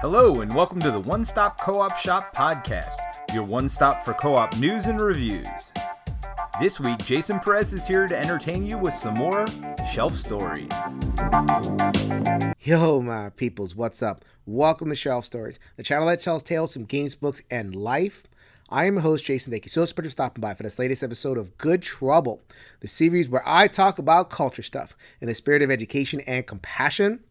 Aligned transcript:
Hello, 0.00 0.42
and 0.42 0.54
welcome 0.54 0.78
to 0.78 0.92
the 0.92 1.00
One 1.00 1.24
Stop 1.24 1.60
Co 1.60 1.80
op 1.80 1.96
Shop 1.96 2.32
podcast, 2.32 2.98
your 3.34 3.42
one 3.42 3.68
stop 3.68 4.04
for 4.04 4.14
co 4.14 4.36
op 4.36 4.56
news 4.56 4.86
and 4.86 5.00
reviews. 5.00 5.72
This 6.60 6.78
week, 6.78 6.98
Jason 6.98 7.40
Perez 7.40 7.72
is 7.72 7.84
here 7.84 8.06
to 8.06 8.16
entertain 8.16 8.64
you 8.64 8.78
with 8.78 8.94
some 8.94 9.14
more 9.14 9.44
shelf 9.90 10.14
stories. 10.14 10.68
Yo, 12.60 13.02
my 13.02 13.30
peoples, 13.30 13.74
what's 13.74 14.00
up? 14.00 14.24
Welcome 14.46 14.90
to 14.90 14.94
Shelf 14.94 15.24
Stories, 15.24 15.58
the 15.76 15.82
channel 15.82 16.06
that 16.06 16.20
tells 16.20 16.44
tales 16.44 16.74
from 16.74 16.84
games, 16.84 17.16
books, 17.16 17.42
and 17.50 17.74
life. 17.74 18.22
I 18.68 18.84
am 18.84 18.94
your 18.94 19.02
host, 19.02 19.24
Jason 19.24 19.50
Thank 19.50 19.64
you 19.64 19.70
so 19.70 19.80
much 19.80 19.92
for 19.92 20.08
stopping 20.08 20.40
by 20.40 20.54
for 20.54 20.62
this 20.62 20.78
latest 20.78 21.02
episode 21.02 21.38
of 21.38 21.58
Good 21.58 21.82
Trouble, 21.82 22.44
the 22.78 22.88
series 22.88 23.28
where 23.28 23.42
I 23.44 23.66
talk 23.66 23.98
about 23.98 24.30
culture 24.30 24.62
stuff 24.62 24.96
in 25.20 25.26
the 25.26 25.34
spirit 25.34 25.62
of 25.62 25.72
education 25.72 26.20
and 26.20 26.46
compassion. 26.46 27.24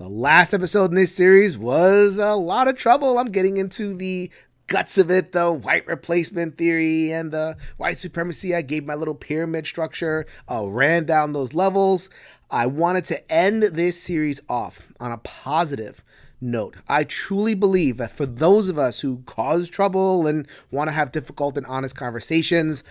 The 0.00 0.08
last 0.08 0.54
episode 0.54 0.92
in 0.92 0.94
this 0.94 1.14
series 1.14 1.58
was 1.58 2.16
a 2.16 2.34
lot 2.34 2.68
of 2.68 2.76
trouble. 2.78 3.18
I'm 3.18 3.30
getting 3.30 3.58
into 3.58 3.94
the 3.94 4.30
guts 4.66 4.96
of 4.96 5.10
it, 5.10 5.32
the 5.32 5.52
white 5.52 5.86
replacement 5.86 6.56
theory 6.56 7.12
and 7.12 7.30
the 7.30 7.58
white 7.76 7.98
supremacy. 7.98 8.54
I 8.54 8.62
gave 8.62 8.86
my 8.86 8.94
little 8.94 9.14
pyramid 9.14 9.66
structure, 9.66 10.24
uh, 10.50 10.66
ran 10.66 11.04
down 11.04 11.34
those 11.34 11.52
levels. 11.52 12.08
I 12.50 12.64
wanted 12.64 13.04
to 13.04 13.30
end 13.30 13.62
this 13.62 14.02
series 14.02 14.40
off 14.48 14.88
on 14.98 15.12
a 15.12 15.18
positive 15.18 16.02
note. 16.40 16.76
I 16.88 17.04
truly 17.04 17.54
believe 17.54 17.98
that 17.98 18.10
for 18.10 18.24
those 18.24 18.70
of 18.70 18.78
us 18.78 19.00
who 19.00 19.18
cause 19.26 19.68
trouble 19.68 20.26
and 20.26 20.48
want 20.70 20.88
to 20.88 20.92
have 20.92 21.12
difficult 21.12 21.58
and 21.58 21.66
honest 21.66 21.94
conversations, 21.94 22.82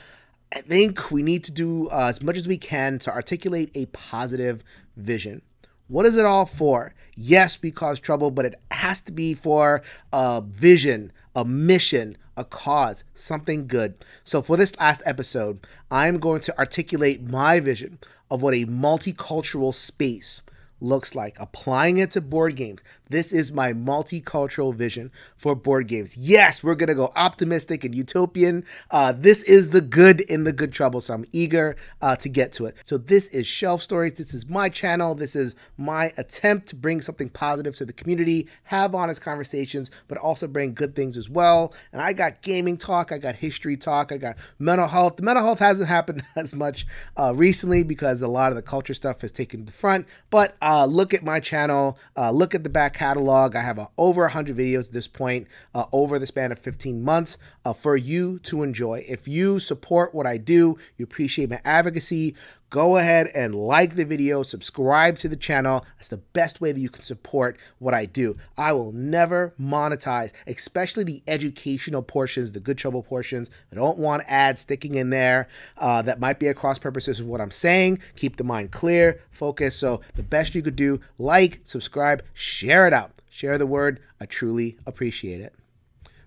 I 0.53 0.61
think 0.61 1.09
we 1.09 1.23
need 1.23 1.44
to 1.45 1.52
do 1.52 1.89
uh, 1.89 2.09
as 2.09 2.21
much 2.21 2.38
as 2.38 2.47
we 2.47 2.59
can 2.59 2.99
to 2.99 3.11
articulate 3.11 3.71
a 3.73 3.88
positive 3.88 4.63
vision. 4.95 5.41
What 5.89 6.05
is 6.05 6.16
it 6.16 6.25
all 6.25 6.45
for? 6.45 6.93
Yes, 7.16 7.59
we 7.63 7.71
cause 7.71 7.99
trouble, 7.99 8.30
but 8.30 8.45
it 8.45 8.61
has 8.70 9.02
to 9.02 9.11
be 9.11 9.34
for 9.34 9.81
a 10.13 10.39
vision, 10.39 11.11
a 11.36 11.44
mission, 11.44 12.16
a 12.38 12.45
cause, 12.45 13.03
something 13.16 13.66
good. 13.66 13.95
So, 14.23 14.44
for 14.44 14.55
this 14.55 14.78
last 14.78 15.02
episode, 15.03 15.66
I'm 15.89 16.19
going 16.19 16.41
to 16.41 16.58
articulate 16.59 17.28
my 17.28 17.59
vision 17.59 17.97
of 18.30 18.44
what 18.44 18.53
a 18.53 18.67
multicultural 18.67 19.73
space 19.73 20.44
looks 20.80 21.16
like, 21.16 21.36
applying 21.39 21.97
it 21.97 22.11
to 22.11 22.22
board 22.22 22.56
games. 22.56 22.81
This 23.09 23.33
is 23.33 23.52
my 23.52 23.73
multicultural 23.73 24.73
vision 24.73 25.11
for 25.35 25.55
board 25.55 25.88
games. 25.88 26.15
Yes, 26.15 26.63
we're 26.63 26.75
going 26.75 26.89
to 26.89 26.95
go 26.95 27.11
optimistic 27.16 27.83
and 27.83 27.95
utopian. 27.95 28.63
Uh, 28.91 29.13
this 29.17 29.41
is 29.43 29.71
the 29.71 29.81
good 29.81 30.21
in 30.21 30.43
the 30.43 30.53
good 30.53 30.71
trouble, 30.71 31.01
so 31.01 31.16
I'm 31.16 31.25
eager 31.31 31.75
uh, 32.03 32.16
to 32.17 32.29
get 32.29 32.53
to 32.53 32.67
it. 32.67 32.75
So, 32.85 32.99
this 32.99 33.27
is 33.29 33.47
Shelf 33.47 33.81
Stories. 33.81 34.13
This 34.13 34.35
is 34.35 34.47
my 34.47 34.69
channel. 34.69 35.16
This 35.16 35.35
is 35.35 35.55
my 35.75 36.13
attempt 36.17 36.67
to 36.67 36.75
bring 36.75 37.01
something 37.01 37.29
positive 37.29 37.75
to 37.77 37.85
the 37.85 37.93
community, 37.93 38.47
have 38.66 38.93
honest 38.93 39.21
conversations, 39.21 39.89
but 40.07 40.19
also 40.19 40.45
bring 40.45 40.75
good 40.75 40.95
things 40.95 41.17
as 41.17 41.29
well. 41.29 41.73
And 41.91 42.03
I 42.03 42.13
got 42.13 42.44
gaming 42.44 42.77
talk, 42.77 43.11
I 43.11 43.17
got 43.17 43.38
history 43.38 43.75
talk, 43.75 44.11
I 44.11 44.17
got 44.17 44.38
mental 44.59 44.88
health. 44.88 45.16
The 45.16 45.23
mental 45.23 45.44
health 45.44 45.59
hasn't 45.59 45.89
happened 45.97 46.23
as 46.35 46.53
much 46.53 46.85
uh, 47.17 47.33
recently 47.35 47.81
because 47.81 48.21
a 48.21 48.27
lot 48.27 48.51
of 48.51 48.55
the 48.55 48.61
culture 48.61 48.94
stuff 48.94 49.21
has 49.21 49.31
taken 49.31 49.66
the 49.66 49.71
front, 49.71 50.05
but 50.29 50.55
uh, 50.61 50.85
look 50.85 51.16
at 51.16 51.23
my 51.23 51.39
channel, 51.39 51.97
uh, 52.16 52.29
look 52.29 52.53
at 52.53 52.63
the 52.63 52.69
back 52.69 52.98
catalog. 53.00 53.55
I 53.55 53.61
have 53.61 53.80
uh, 53.80 53.88
over 53.97 54.23
100 54.23 54.58
videos 54.58 54.88
at 54.88 54.94
this 54.94 55.08
point 55.08 55.47
uh, 55.73 55.86
over 55.94 56.19
the 56.19 56.28
span 56.28 56.52
of 56.52 56.59
15 56.59 57.02
months 57.02 57.38
uh, 57.65 57.73
for 57.73 57.95
you 57.95 58.39
to 58.39 58.63
enjoy. 58.63 59.03
If 59.07 59.27
you 59.27 59.59
support 59.59 60.13
what 60.13 60.25
I 60.25 60.38
do, 60.38 60.77
you 60.97 61.03
appreciate 61.03 61.49
my 61.49 61.61
advocacy, 61.66 62.35
go 62.69 62.97
ahead 62.97 63.27
and 63.33 63.55
like 63.55 63.95
the 63.95 64.05
video, 64.05 64.43
subscribe 64.43 65.17
to 65.19 65.27
the 65.27 65.35
channel. 65.35 65.85
That's 65.97 66.07
the 66.07 66.17
best 66.17 66.61
way 66.61 66.71
that 66.71 66.79
you 66.79 66.89
can 66.89 67.03
support 67.03 67.57
what 67.79 67.93
I 67.93 68.05
do. 68.05 68.38
I 68.57 68.73
will 68.73 68.91
never 68.91 69.53
monetize, 69.59 70.31
especially 70.47 71.03
the 71.03 71.23
educational 71.27 72.01
portions, 72.01 72.51
the 72.51 72.59
good 72.59 72.77
trouble 72.77 73.03
portions. 73.03 73.49
I 73.71 73.75
don't 73.75 73.97
want 73.97 74.23
ads 74.27 74.61
sticking 74.61 74.95
in 74.95 75.09
there 75.09 75.47
uh, 75.78 76.01
that 76.03 76.19
might 76.19 76.39
be 76.39 76.47
at 76.47 76.55
cross 76.55 76.79
purposes 76.79 77.22
with 77.22 77.29
what 77.29 77.41
I'm 77.41 77.51
saying. 77.51 78.00
Keep 78.16 78.38
the 78.38 78.44
mind 78.44 78.72
clear, 78.72 79.22
focus. 79.31 79.75
So 79.75 80.01
the 80.16 80.23
best 80.23 80.55
you 80.55 80.61
could 80.61 80.75
do, 80.75 81.00
like, 81.17 81.61
subscribe, 81.66 82.23
share 82.34 82.88
it 82.88 82.94
out. 82.94 83.11
Share 83.29 83.57
the 83.57 83.67
word. 83.67 84.00
I 84.19 84.25
truly 84.25 84.78
appreciate 84.85 85.39
it. 85.39 85.59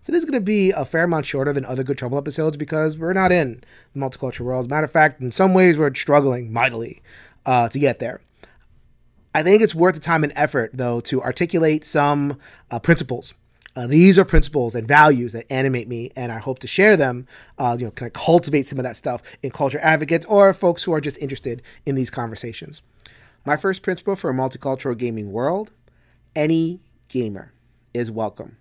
So 0.02 0.10
this 0.10 0.18
is 0.18 0.24
going 0.28 0.40
to 0.40 0.44
be 0.44 0.72
a 0.72 0.84
fair 0.84 1.04
amount 1.04 1.26
shorter 1.26 1.52
than 1.52 1.64
other 1.64 1.84
Good 1.84 1.96
Trouble 1.96 2.18
episodes 2.18 2.56
because 2.56 2.98
we're 2.98 3.12
not 3.12 3.30
in 3.30 3.62
the 3.94 4.00
multicultural 4.00 4.46
world. 4.46 4.64
As 4.64 4.66
a 4.66 4.68
matter 4.68 4.84
of 4.84 4.90
fact, 4.90 5.20
in 5.20 5.30
some 5.30 5.54
ways, 5.54 5.78
we're 5.78 5.94
struggling 5.94 6.52
mightily 6.52 7.02
uh, 7.46 7.68
to 7.68 7.78
get 7.78 8.00
there. 8.00 8.20
I 9.32 9.44
think 9.44 9.62
it's 9.62 9.76
worth 9.76 9.94
the 9.94 10.00
time 10.00 10.24
and 10.24 10.32
effort, 10.34 10.72
though, 10.74 11.00
to 11.02 11.22
articulate 11.22 11.84
some 11.84 12.40
uh, 12.68 12.80
principles. 12.80 13.32
Uh, 13.76 13.86
these 13.86 14.18
are 14.18 14.24
principles 14.24 14.74
and 14.74 14.88
values 14.88 15.34
that 15.34 15.50
animate 15.50 15.86
me, 15.86 16.10
and 16.16 16.32
I 16.32 16.38
hope 16.38 16.58
to 16.58 16.66
share 16.66 16.96
them. 16.96 17.28
Uh, 17.56 17.76
you 17.78 17.84
know, 17.84 17.92
kind 17.92 18.08
of 18.08 18.12
cultivate 18.12 18.66
some 18.66 18.80
of 18.80 18.82
that 18.82 18.96
stuff 18.96 19.22
in 19.40 19.52
culture 19.52 19.78
advocates 19.78 20.26
or 20.26 20.52
folks 20.52 20.82
who 20.82 20.92
are 20.92 21.00
just 21.00 21.16
interested 21.18 21.62
in 21.86 21.94
these 21.94 22.10
conversations. 22.10 22.82
My 23.46 23.56
first 23.56 23.82
principle 23.82 24.16
for 24.16 24.30
a 24.30 24.34
multicultural 24.34 24.98
gaming 24.98 25.30
world: 25.30 25.70
any 26.34 26.80
gamer 27.08 27.52
is 27.94 28.10
welcome 28.10 28.56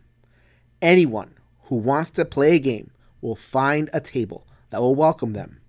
anyone 0.82 1.36
who 1.66 1.76
wants 1.78 2.10
to 2.12 2.26
play 2.26 2.56
a 2.56 2.60
game 2.60 2.92
will 3.22 3.36
find 3.36 3.90
a 3.94 4.00
table 4.02 4.46
that 4.70 4.82
will 4.82 4.96
welcome 4.96 5.34
them. 5.34 5.60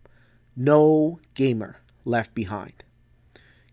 No 0.56 1.18
gamer 1.34 1.76
left 2.04 2.34
behind. 2.34 2.84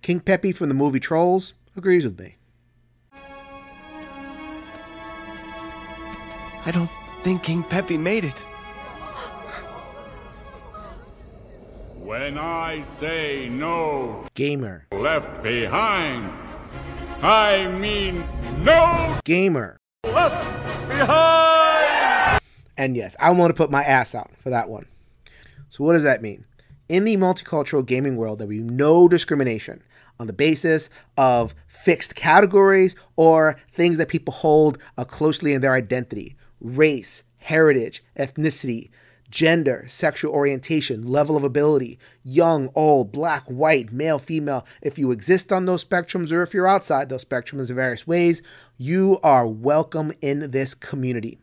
King 0.02 0.20
Peppy 0.20 0.52
from 0.52 0.70
the 0.70 0.76
movie 0.76 1.00
Trolls 1.00 1.54
agrees 1.76 2.06
with 2.06 2.20
me. 2.20 2.36
I 6.66 6.72
don't 6.72 6.90
think 7.24 7.44
King 7.44 7.64
Peppy 7.64 7.98
made 7.98 8.26
it. 8.26 8.46
When 11.98 12.38
I 12.38 12.82
say 12.84 13.50
no 13.50 14.26
Gamer. 14.34 14.88
left 14.92 15.44
behind, 15.44 16.32
I 17.22 17.68
mean 17.68 18.24
no 18.64 19.18
Gamer. 19.26 19.78
left 20.04 20.59
behind! 21.00 22.42
And 22.78 22.96
yes, 22.96 23.16
I 23.20 23.32
want 23.32 23.50
to 23.50 23.56
put 23.56 23.72
my 23.72 23.84
ass 23.84 24.16
out 24.16 24.32
for 24.38 24.50
that 24.50 24.70
one. 24.70 24.86
So, 25.70 25.84
what 25.84 25.94
does 25.94 26.04
that 26.04 26.22
mean? 26.22 26.46
In 26.88 27.04
the 27.04 27.18
multicultural 27.18 27.86
gaming 27.86 28.16
world, 28.16 28.40
there 28.40 28.48
will 28.48 28.56
be 28.56 28.64
no 28.64 29.08
discrimination 29.08 29.84
on 30.20 30.28
the 30.28 30.34
basis 30.34 30.90
of 31.18 31.56
fixed 31.68 32.16
categories 32.16 32.96
or 33.16 33.60
things 33.72 33.98
that 33.98 34.08
people 34.08 34.34
hold 34.34 34.78
uh, 34.98 35.04
closely 35.06 35.54
in 35.54 35.62
their 35.62 35.74
identity 35.74 36.36
race, 36.62 37.24
heritage, 37.38 38.04
ethnicity, 38.18 38.90
gender, 39.30 39.86
sexual 39.88 40.34
orientation, 40.34 41.08
level 41.08 41.38
of 41.38 41.44
ability, 41.44 42.00
young, 42.24 42.70
old, 42.76 43.12
black, 43.12 43.46
white, 43.48 43.92
male, 43.92 44.20
female. 44.20 44.66
If 44.82 44.98
you 44.98 45.12
exist 45.12 45.52
on 45.52 45.66
those 45.66 45.84
spectrums 45.84 46.32
or 46.32 46.42
if 46.42 46.54
you're 46.54 46.68
outside 46.68 47.10
those 47.10 47.26
spectrums 47.26 47.70
in 47.70 47.76
various 47.76 48.08
ways, 48.08 48.42
you 48.78 49.20
are 49.24 49.48
welcome 49.48 50.14
in 50.22 50.52
this 50.52 50.74
community. 50.74 51.38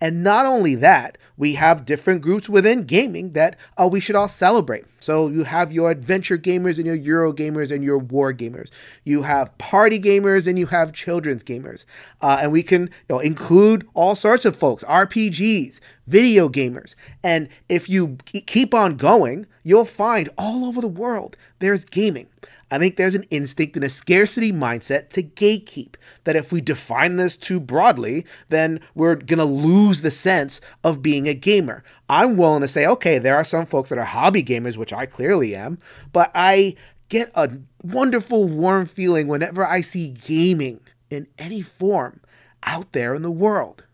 And 0.00 0.22
not 0.22 0.46
only 0.46 0.74
that, 0.76 1.18
we 1.36 1.54
have 1.54 1.84
different 1.86 2.22
groups 2.22 2.48
within 2.48 2.84
gaming 2.84 3.32
that 3.32 3.56
uh, 3.78 3.88
we 3.90 4.00
should 4.00 4.16
all 4.16 4.28
celebrate. 4.28 4.84
So 4.98 5.28
you 5.28 5.44
have 5.44 5.72
your 5.72 5.90
adventure 5.90 6.36
gamers 6.36 6.76
and 6.76 6.86
your 6.86 6.96
Euro 6.96 7.32
gamers 7.32 7.70
and 7.70 7.82
your 7.82 7.98
war 7.98 8.32
gamers. 8.32 8.70
You 9.04 9.22
have 9.22 9.56
party 9.56 9.98
gamers 9.98 10.46
and 10.46 10.58
you 10.58 10.66
have 10.66 10.92
children's 10.92 11.42
gamers. 11.42 11.84
Uh, 12.20 12.38
and 12.40 12.52
we 12.52 12.62
can 12.62 12.82
you 12.82 12.88
know, 13.08 13.18
include 13.18 13.88
all 13.94 14.14
sorts 14.14 14.44
of 14.44 14.56
folks, 14.56 14.84
RPGs, 14.84 15.80
video 16.06 16.48
gamers. 16.48 16.94
And 17.22 17.48
if 17.68 17.88
you 17.88 18.18
keep 18.26 18.74
on 18.74 18.96
going, 18.96 19.46
you'll 19.62 19.84
find 19.84 20.28
all 20.36 20.64
over 20.64 20.80
the 20.80 20.88
world 20.88 21.36
there's 21.58 21.84
gaming. 21.84 22.26
I 22.70 22.78
think 22.78 22.96
there's 22.96 23.16
an 23.16 23.26
instinct 23.30 23.74
and 23.74 23.84
a 23.84 23.90
scarcity 23.90 24.52
mindset 24.52 25.10
to 25.10 25.22
gatekeep. 25.22 25.96
That 26.24 26.36
if 26.36 26.52
we 26.52 26.60
define 26.60 27.16
this 27.16 27.36
too 27.36 27.58
broadly, 27.58 28.24
then 28.48 28.80
we're 28.94 29.16
going 29.16 29.38
to 29.38 29.44
lose 29.44 30.02
the 30.02 30.10
sense 30.10 30.60
of 30.84 31.02
being 31.02 31.28
a 31.28 31.34
gamer. 31.34 31.82
I'm 32.08 32.36
willing 32.36 32.60
to 32.60 32.68
say, 32.68 32.86
okay, 32.86 33.18
there 33.18 33.36
are 33.36 33.44
some 33.44 33.66
folks 33.66 33.90
that 33.90 33.98
are 33.98 34.04
hobby 34.04 34.44
gamers, 34.44 34.76
which 34.76 34.92
I 34.92 35.06
clearly 35.06 35.54
am, 35.54 35.78
but 36.12 36.30
I 36.34 36.76
get 37.08 37.32
a 37.34 37.50
wonderful, 37.82 38.44
warm 38.44 38.86
feeling 38.86 39.26
whenever 39.26 39.66
I 39.66 39.80
see 39.80 40.08
gaming 40.08 40.80
in 41.10 41.26
any 41.38 41.62
form 41.62 42.20
out 42.62 42.92
there 42.92 43.14
in 43.14 43.22
the 43.22 43.30
world. 43.30 43.84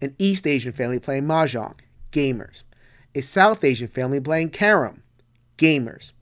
An 0.00 0.14
East 0.18 0.46
Asian 0.46 0.72
family 0.72 1.00
playing 1.00 1.24
Mahjong, 1.24 1.74
gamers. 2.12 2.62
A 3.14 3.22
South 3.22 3.64
Asian 3.64 3.88
family 3.88 4.20
playing 4.20 4.50
Carom, 4.50 5.02
gamers 5.56 6.12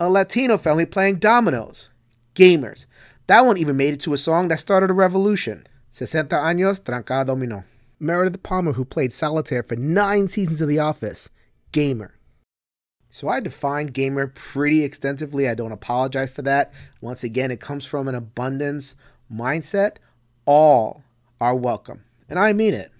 a 0.00 0.08
Latino 0.08 0.56
family 0.56 0.86
playing 0.86 1.16
dominoes. 1.16 1.90
Gamers. 2.34 2.86
That 3.26 3.44
one 3.44 3.58
even 3.58 3.76
made 3.76 3.92
it 3.94 4.00
to 4.00 4.14
a 4.14 4.18
song 4.18 4.48
that 4.48 4.58
started 4.58 4.88
a 4.88 4.94
revolution. 4.94 5.66
60 5.90 6.18
años 6.36 6.80
tranca 6.82 7.24
dominó. 7.24 7.64
Meredith 8.00 8.42
Palmer, 8.42 8.72
who 8.72 8.86
played 8.86 9.12
solitaire 9.12 9.62
for 9.62 9.76
nine 9.76 10.26
seasons 10.26 10.62
of 10.62 10.68
The 10.68 10.78
Office. 10.78 11.28
Gamer. 11.70 12.14
So 13.10 13.28
I 13.28 13.40
defined 13.40 13.92
gamer 13.92 14.28
pretty 14.28 14.84
extensively. 14.84 15.48
I 15.48 15.54
don't 15.54 15.72
apologize 15.72 16.30
for 16.30 16.42
that. 16.42 16.72
Once 17.00 17.22
again, 17.22 17.50
it 17.50 17.60
comes 17.60 17.84
from 17.84 18.08
an 18.08 18.14
abundance 18.14 18.94
mindset. 19.32 19.96
All 20.46 21.02
are 21.40 21.54
welcome. 21.54 22.04
And 22.28 22.38
I 22.38 22.52
mean 22.52 22.72
it. 22.72 22.90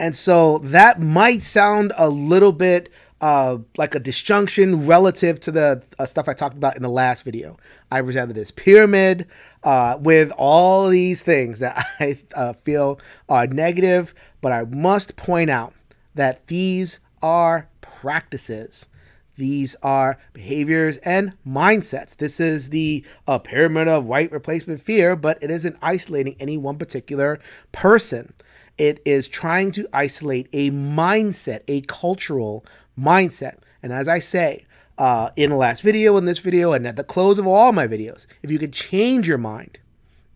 And 0.00 0.16
so 0.16 0.58
that 0.58 1.00
might 1.00 1.42
sound 1.42 1.92
a 1.96 2.08
little 2.08 2.52
bit 2.52 2.90
uh, 3.22 3.58
like 3.78 3.94
a 3.94 4.00
disjunction 4.00 4.84
relative 4.84 5.38
to 5.38 5.52
the 5.52 5.82
uh, 5.98 6.04
stuff 6.04 6.28
I 6.28 6.34
talked 6.34 6.56
about 6.56 6.76
in 6.76 6.82
the 6.82 6.90
last 6.90 7.22
video. 7.22 7.56
I 7.90 8.02
presented 8.02 8.34
this 8.34 8.50
pyramid 8.50 9.28
uh, 9.62 9.96
with 10.00 10.32
all 10.36 10.88
these 10.88 11.22
things 11.22 11.60
that 11.60 11.86
I 12.00 12.18
uh, 12.34 12.52
feel 12.52 13.00
are 13.28 13.46
negative, 13.46 14.12
but 14.40 14.50
I 14.50 14.64
must 14.64 15.14
point 15.14 15.50
out 15.50 15.72
that 16.16 16.48
these 16.48 16.98
are 17.22 17.68
practices. 17.80 18.88
These 19.36 19.76
are 19.82 20.18
behaviors 20.32 20.96
and 20.98 21.32
mindsets. 21.46 22.16
This 22.16 22.40
is 22.40 22.70
the 22.70 23.04
uh, 23.28 23.38
pyramid 23.38 23.86
of 23.86 24.04
white 24.04 24.32
replacement 24.32 24.82
fear, 24.82 25.14
but 25.14 25.40
it 25.40 25.50
isn't 25.50 25.78
isolating 25.80 26.36
any 26.40 26.58
one 26.58 26.76
particular 26.76 27.40
person. 27.70 28.34
It 28.78 29.00
is 29.04 29.28
trying 29.28 29.70
to 29.72 29.86
isolate 29.92 30.48
a 30.52 30.70
mindset, 30.70 31.60
a 31.68 31.82
cultural 31.82 32.64
mindset. 32.98 33.58
And 33.82 33.92
as 33.92 34.08
I 34.08 34.18
say 34.18 34.66
uh, 34.98 35.30
in 35.36 35.50
the 35.50 35.56
last 35.56 35.82
video, 35.82 36.16
in 36.16 36.24
this 36.24 36.38
video, 36.38 36.72
and 36.72 36.86
at 36.86 36.96
the 36.96 37.04
close 37.04 37.38
of 37.38 37.46
all 37.46 37.72
my 37.72 37.86
videos, 37.86 38.26
if 38.42 38.50
you 38.50 38.58
could 38.58 38.72
change 38.72 39.26
your 39.26 39.38
mind, 39.38 39.78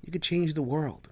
you 0.02 0.12
could 0.12 0.22
change 0.22 0.54
the 0.54 0.62
world. 0.62 1.08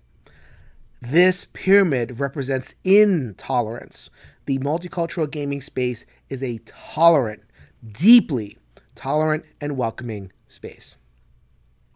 This 1.00 1.44
pyramid 1.52 2.18
represents 2.18 2.74
intolerance. 2.82 4.08
The 4.46 4.58
multicultural 4.58 5.30
gaming 5.30 5.60
space 5.60 6.06
is 6.30 6.42
a 6.42 6.60
tolerant, 6.64 7.42
deeply 7.92 8.56
tolerant, 8.94 9.44
and 9.60 9.76
welcoming 9.76 10.32
space. 10.48 10.96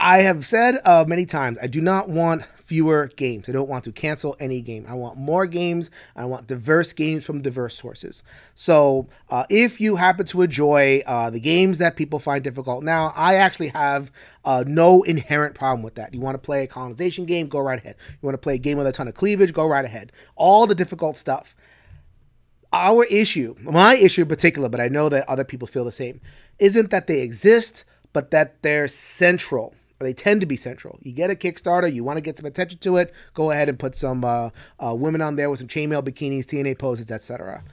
I 0.00 0.18
have 0.18 0.46
said 0.46 0.76
uh, 0.84 1.04
many 1.06 1.26
times 1.26 1.58
I 1.62 1.66
do 1.66 1.80
not 1.80 2.08
want 2.08 2.44
fewer 2.68 3.06
games. 3.16 3.48
I 3.48 3.52
don't 3.52 3.68
want 3.68 3.84
to 3.84 3.92
cancel 3.92 4.36
any 4.38 4.60
game. 4.60 4.84
I 4.86 4.92
want 4.92 5.16
more 5.16 5.46
games. 5.46 5.90
I 6.14 6.26
want 6.26 6.46
diverse 6.46 6.92
games 6.92 7.24
from 7.24 7.40
diverse 7.40 7.74
sources. 7.74 8.22
So 8.54 9.08
uh, 9.30 9.44
if 9.48 9.80
you 9.80 9.96
happen 9.96 10.26
to 10.26 10.42
enjoy 10.42 11.02
uh, 11.06 11.30
the 11.30 11.40
games 11.40 11.78
that 11.78 11.96
people 11.96 12.18
find 12.18 12.44
difficult 12.44 12.84
now, 12.84 13.14
I 13.16 13.36
actually 13.36 13.68
have 13.68 14.12
uh, 14.44 14.64
no 14.66 15.02
inherent 15.02 15.54
problem 15.54 15.82
with 15.82 15.94
that. 15.94 16.12
You 16.12 16.20
want 16.20 16.34
to 16.34 16.38
play 16.38 16.62
a 16.62 16.66
colonization 16.66 17.24
game, 17.24 17.48
go 17.48 17.58
right 17.58 17.78
ahead. 17.78 17.94
You 18.10 18.26
want 18.26 18.34
to 18.34 18.38
play 18.38 18.56
a 18.56 18.58
game 18.58 18.76
with 18.76 18.86
a 18.86 18.92
ton 18.92 19.08
of 19.08 19.14
cleavage, 19.14 19.54
go 19.54 19.66
right 19.66 19.86
ahead. 19.86 20.12
All 20.36 20.66
the 20.66 20.74
difficult 20.74 21.16
stuff. 21.16 21.56
Our 22.70 23.04
issue, 23.04 23.54
my 23.62 23.96
issue 23.96 24.22
in 24.22 24.28
particular, 24.28 24.68
but 24.68 24.78
I 24.78 24.88
know 24.88 25.08
that 25.08 25.26
other 25.26 25.44
people 25.44 25.66
feel 25.66 25.86
the 25.86 25.92
same, 25.92 26.20
isn't 26.58 26.90
that 26.90 27.06
they 27.06 27.22
exist, 27.22 27.86
but 28.12 28.30
that 28.30 28.60
they're 28.60 28.88
central 28.88 29.74
they 30.06 30.12
tend 30.12 30.40
to 30.40 30.46
be 30.46 30.56
central. 30.56 30.98
You 31.02 31.12
get 31.12 31.30
a 31.30 31.34
Kickstarter, 31.34 31.92
you 31.92 32.04
want 32.04 32.16
to 32.16 32.20
get 32.20 32.38
some 32.38 32.46
attention 32.46 32.78
to 32.80 32.96
it, 32.96 33.12
go 33.34 33.50
ahead 33.50 33.68
and 33.68 33.78
put 33.78 33.96
some 33.96 34.24
uh, 34.24 34.50
uh, 34.78 34.94
women 34.94 35.20
on 35.20 35.36
there 35.36 35.50
with 35.50 35.58
some 35.58 35.68
chainmail 35.68 36.02
bikinis, 36.02 36.44
TNA 36.46 36.78
poses, 36.78 37.10
etc. 37.10 37.64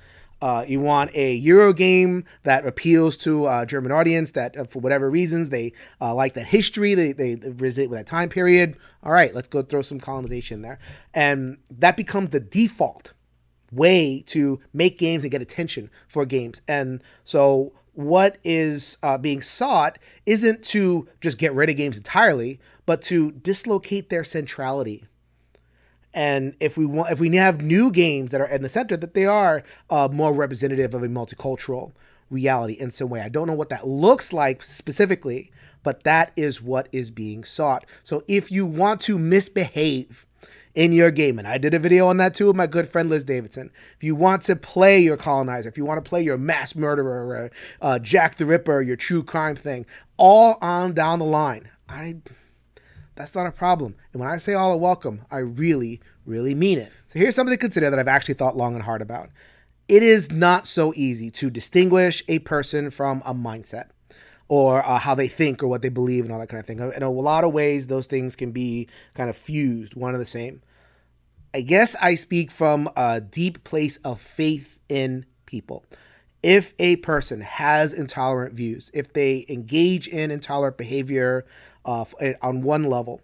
Uh, 0.42 0.66
you 0.68 0.80
want 0.80 1.10
a 1.16 1.34
Euro 1.34 1.72
game 1.74 2.26
that 2.44 2.66
appeals 2.68 3.16
to 3.18 3.48
a 3.48 3.66
German 3.66 3.92
audience 3.92 4.32
that, 4.32 4.58
uh, 4.58 4.66
for 4.66 4.80
whatever 4.80 5.10
reasons, 5.10 5.50
they 5.50 5.72
uh, 6.02 6.14
like 6.14 6.34
that 6.34 6.48
history, 6.48 6.94
they, 6.94 7.14
they 7.14 7.36
visit 7.36 7.90
with 7.90 8.00
that 8.00 8.08
time 8.08 8.30
period. 8.30 8.76
All 9.02 9.14
right, 9.14 9.34
let's 9.34 9.48
go 9.48 9.62
throw 9.62 9.82
some 9.82 10.00
colonization 10.00 10.62
there. 10.62 10.78
And 11.14 11.58
that 11.70 11.96
becomes 11.96 12.32
the 12.32 12.40
default 12.40 13.14
way 13.72 14.24
to 14.28 14.60
make 14.74 14.98
games 14.98 15.24
and 15.24 15.32
get 15.32 15.42
attention 15.42 15.90
for 16.08 16.26
games. 16.26 16.62
And 16.68 17.02
so 17.24 17.74
what 17.96 18.38
is 18.44 18.98
uh, 19.02 19.18
being 19.18 19.42
sought 19.42 19.98
isn't 20.26 20.64
to 20.66 21.08
just 21.22 21.38
get 21.38 21.54
rid 21.54 21.70
of 21.70 21.78
games 21.78 21.98
entirely, 21.98 22.60
but 22.86 23.02
to 23.04 23.32
dislocate 23.32 24.10
their 24.10 24.24
centrality. 24.24 25.06
And 26.14 26.56
if 26.60 26.78
we 26.78 26.86
want, 26.86 27.12
if 27.12 27.20
we 27.20 27.36
have 27.36 27.62
new 27.62 27.92
games 27.92 28.32
that 28.32 28.40
are 28.40 28.48
in 28.48 28.62
the 28.62 28.70
center, 28.70 28.96
that 28.96 29.14
they 29.14 29.26
are 29.26 29.64
uh, 29.90 30.08
more 30.12 30.34
representative 30.34 30.94
of 30.94 31.04
a 31.04 31.08
multicultural 31.08 31.92
reality 32.30 32.74
in 32.74 32.92
some 32.92 33.10
way. 33.10 33.22
I 33.22 33.30
don't 33.30 33.48
know 33.48 33.54
what 33.54 33.70
that 33.70 33.88
looks 33.88 34.32
like 34.32 34.64
specifically, 34.64 35.52
but 35.84 36.04
that 36.04 36.32
is 36.36 36.62
what 36.62 36.88
is 36.92 37.12
being 37.12 37.44
sought. 37.44 37.86
So 38.04 38.24
if 38.28 38.52
you 38.52 38.66
want 38.66 39.02
to 39.02 39.20
misbehave 39.20 40.26
in 40.76 40.92
your 40.92 41.10
game. 41.10 41.40
And 41.40 41.48
I 41.48 41.58
did 41.58 41.74
a 41.74 41.80
video 41.80 42.08
on 42.08 42.18
that 42.18 42.36
too 42.36 42.48
with 42.48 42.56
my 42.56 42.68
good 42.68 42.90
friend 42.90 43.10
Liz 43.10 43.24
Davidson. 43.24 43.72
If 43.96 44.04
you 44.04 44.16
want 44.16 44.44
to 44.44 44.56
play 44.56 45.00
your 45.00 45.18
colonizer, 45.18 45.70
if 45.70 45.78
you 45.78 45.86
want 45.86 46.04
to 46.04 46.08
play 46.08 46.22
your 46.22 46.38
mass 46.38 46.76
murderer, 46.76 47.50
uh, 47.82 48.00
Jack 48.00 48.38
the 48.38 48.46
Ripper, 48.46 48.82
your 48.82 48.98
true 48.98 49.24
crime 49.24 49.56
thing, 49.56 49.86
all 50.18 50.58
on 50.62 50.94
down 50.94 51.20
the 51.20 51.26
line, 51.26 51.70
I 51.90 52.18
that's 53.16 53.34
not 53.34 53.48
a 53.48 53.52
problem. 53.52 53.96
And 54.12 54.20
when 54.20 54.30
I 54.30 54.38
say 54.38 54.54
all 54.54 54.74
are 54.74 54.78
welcome, 54.78 55.22
I 55.32 55.38
really, 55.38 56.02
really 56.26 56.54
mean 56.54 56.78
it. 56.78 56.92
So 57.08 57.18
here's 57.18 57.34
something 57.34 57.54
to 57.54 57.58
consider 57.58 57.90
that 57.90 57.98
I've 57.98 58.10
actually 58.10 58.34
thought 58.34 58.58
long 58.58 58.76
and 58.76 58.84
hard 58.84 59.02
about. 59.02 59.30
It 59.88 60.04
is 60.04 60.32
not 60.32 60.68
so 60.68 60.94
easy 60.96 61.32
to 61.32 61.50
distinguish 61.50 62.24
a 62.28 62.40
person 62.40 62.90
from 62.90 63.22
a 63.26 63.34
mindset 63.34 63.92
or 64.48 64.86
uh, 64.86 65.00
how 65.00 65.16
they 65.16 65.28
think 65.28 65.64
or 65.64 65.68
what 65.68 65.82
they 65.82 65.90
believe 65.90 66.24
and 66.24 66.34
all 66.34 66.40
that 66.40 66.50
kind 66.50 66.60
of 66.60 66.66
thing. 66.66 66.80
In 66.80 67.04
a 67.04 67.10
lot 67.10 67.44
of 67.44 67.54
ways, 67.54 67.88
those 67.88 68.08
things 68.08 68.36
can 68.36 68.52
be 68.52 68.88
kind 69.16 69.30
of 69.30 69.36
fused, 69.36 69.96
one 69.96 70.14
and 70.14 70.22
the 70.22 70.26
same. 70.26 70.62
I 71.54 71.62
guess 71.62 71.96
I 72.02 72.16
speak 72.16 72.52
from 72.52 72.90
a 72.96 73.22
deep 73.22 73.64
place 73.64 73.98
of 73.98 74.20
faith 74.20 74.78
in 74.90 75.26
people. 75.46 75.86
If 76.44 76.74
a 76.78 76.98
person 76.98 77.42
has 77.42 77.92
intolerant 77.94 78.54
views, 78.54 78.92
if 78.94 79.14
they 79.14 79.46
engage 79.50 80.08
in 80.08 80.30
intolerant 80.30 80.78
behavior 80.78 81.46
uh, 81.86 82.06
on 82.42 82.62
one 82.62 82.84
level, 82.84 83.22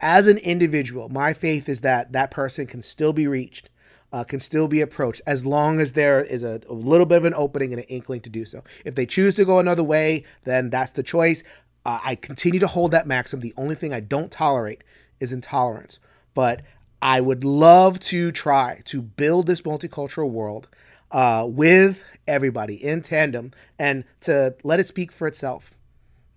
as 0.00 0.26
an 0.26 0.38
individual, 0.38 1.08
my 1.08 1.32
faith 1.32 1.68
is 1.68 1.82
that 1.82 2.12
that 2.12 2.30
person 2.30 2.66
can 2.66 2.82
still 2.82 3.12
be 3.12 3.26
reached 3.26 3.68
uh, 4.12 4.24
can 4.24 4.40
still 4.40 4.68
be 4.68 4.80
approached 4.80 5.22
as 5.26 5.46
long 5.46 5.80
as 5.80 5.92
there 5.92 6.22
is 6.22 6.42
a, 6.42 6.60
a, 6.68 6.74
little 6.74 7.06
bit 7.06 7.18
of 7.18 7.24
an 7.24 7.34
opening 7.34 7.72
and 7.72 7.80
an 7.80 7.88
inkling 7.88 8.20
to 8.20 8.30
do 8.30 8.44
so. 8.44 8.62
If 8.84 8.94
they 8.94 9.06
choose 9.06 9.34
to 9.36 9.44
go 9.44 9.58
another 9.58 9.82
way, 9.82 10.24
then 10.44 10.70
that's 10.70 10.92
the 10.92 11.02
choice. 11.02 11.42
Uh, 11.86 11.98
I 12.02 12.14
continue 12.14 12.60
to 12.60 12.66
hold 12.66 12.90
that 12.90 13.06
maxim. 13.06 13.40
The 13.40 13.54
only 13.56 13.74
thing 13.74 13.92
I 13.92 14.00
don't 14.00 14.30
tolerate 14.30 14.84
is 15.18 15.32
intolerance. 15.32 15.98
But 16.34 16.62
I 17.00 17.20
would 17.20 17.42
love 17.42 17.98
to 18.00 18.30
try 18.32 18.80
to 18.84 19.02
build 19.02 19.46
this 19.46 19.62
multicultural 19.62 20.30
world 20.30 20.68
uh, 21.10 21.46
with 21.48 22.02
everybody 22.28 22.74
in 22.74 23.02
tandem 23.02 23.52
and 23.78 24.04
to 24.20 24.54
let 24.62 24.78
it 24.78 24.88
speak 24.88 25.10
for 25.10 25.26
itself. 25.26 25.72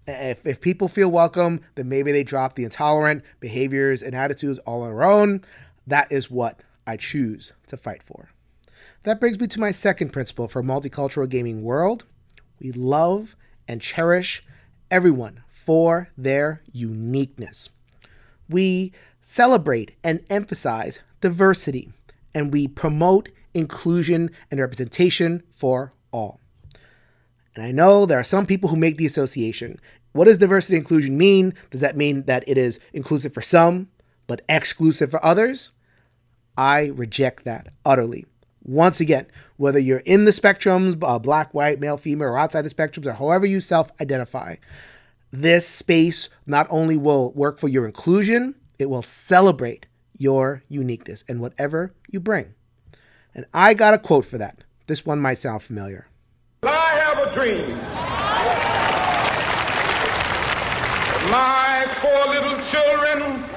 If, 0.07 0.45
if 0.45 0.61
people 0.61 0.87
feel 0.87 1.09
welcome, 1.09 1.61
then 1.75 1.89
maybe 1.89 2.11
they 2.11 2.23
drop 2.23 2.55
the 2.55 2.63
intolerant 2.63 3.23
behaviors 3.39 4.01
and 4.01 4.15
attitudes 4.15 4.59
all 4.59 4.81
on 4.81 4.89
their 4.89 5.03
own. 5.03 5.43
That 5.87 6.11
is 6.11 6.29
what 6.31 6.59
I 6.87 6.97
choose 6.97 7.53
to 7.67 7.77
fight 7.77 8.03
for. 8.03 8.29
That 9.03 9.19
brings 9.19 9.39
me 9.39 9.47
to 9.47 9.59
my 9.59 9.71
second 9.71 10.09
principle 10.11 10.47
for 10.47 10.59
a 10.59 10.63
multicultural 10.63 11.29
gaming 11.29 11.63
world. 11.63 12.05
We 12.59 12.71
love 12.71 13.35
and 13.67 13.81
cherish 13.81 14.43
everyone 14.89 15.43
for 15.49 16.09
their 16.17 16.61
uniqueness. 16.71 17.69
We 18.47 18.93
celebrate 19.19 19.91
and 20.03 20.23
emphasize 20.29 20.99
diversity, 21.21 21.91
and 22.33 22.53
we 22.53 22.67
promote 22.67 23.29
inclusion 23.53 24.29
and 24.51 24.59
representation 24.59 25.41
for 25.55 25.93
all. 26.11 26.39
And 27.55 27.63
I 27.63 27.71
know 27.71 28.05
there 28.05 28.19
are 28.19 28.23
some 28.23 28.45
people 28.45 28.69
who 28.69 28.75
make 28.75 28.97
the 28.97 29.05
association. 29.05 29.79
What 30.11 30.25
does 30.25 30.37
diversity 30.37 30.77
inclusion 30.77 31.17
mean? 31.17 31.53
Does 31.71 31.81
that 31.81 31.97
mean 31.97 32.23
that 32.23 32.43
it 32.47 32.57
is 32.57 32.79
inclusive 32.93 33.33
for 33.33 33.41
some, 33.41 33.89
but 34.27 34.41
exclusive 34.47 35.09
for 35.09 35.25
others? 35.25 35.71
I 36.57 36.87
reject 36.87 37.45
that 37.45 37.67
utterly. 37.83 38.25
Once 38.63 38.99
again, 38.99 39.27
whether 39.57 39.77
you're 39.77 39.99
in 39.99 40.25
the 40.25 40.31
spectrums, 40.31 41.01
uh, 41.03 41.19
black, 41.19 41.53
white, 41.53 41.79
male, 41.79 41.97
female, 41.97 42.29
or 42.29 42.37
outside 42.37 42.63
the 42.63 42.69
spectrums, 42.69 43.05
or 43.05 43.13
however 43.13 43.45
you 43.45 43.61
self 43.61 43.91
identify, 44.01 44.55
this 45.31 45.67
space 45.67 46.29
not 46.45 46.65
only 46.69 46.97
will 46.97 47.31
work 47.33 47.59
for 47.59 47.67
your 47.67 47.85
inclusion, 47.85 48.55
it 48.79 48.89
will 48.89 49.01
celebrate 49.01 49.85
your 50.17 50.63
uniqueness 50.69 51.23
and 51.27 51.39
whatever 51.39 51.93
you 52.09 52.19
bring. 52.19 52.53
And 53.33 53.45
I 53.53 53.73
got 53.73 53.93
a 53.93 53.99
quote 53.99 54.25
for 54.25 54.37
that. 54.37 54.63
This 54.87 55.05
one 55.05 55.19
might 55.19 55.37
sound 55.37 55.61
familiar. 55.61 56.07
I 56.63 56.99
have 56.99 57.19
a 57.19 57.33
dream. 57.33 57.69
My 61.29 61.85
four 62.01 62.33
little 62.33 62.55
children 62.71 63.54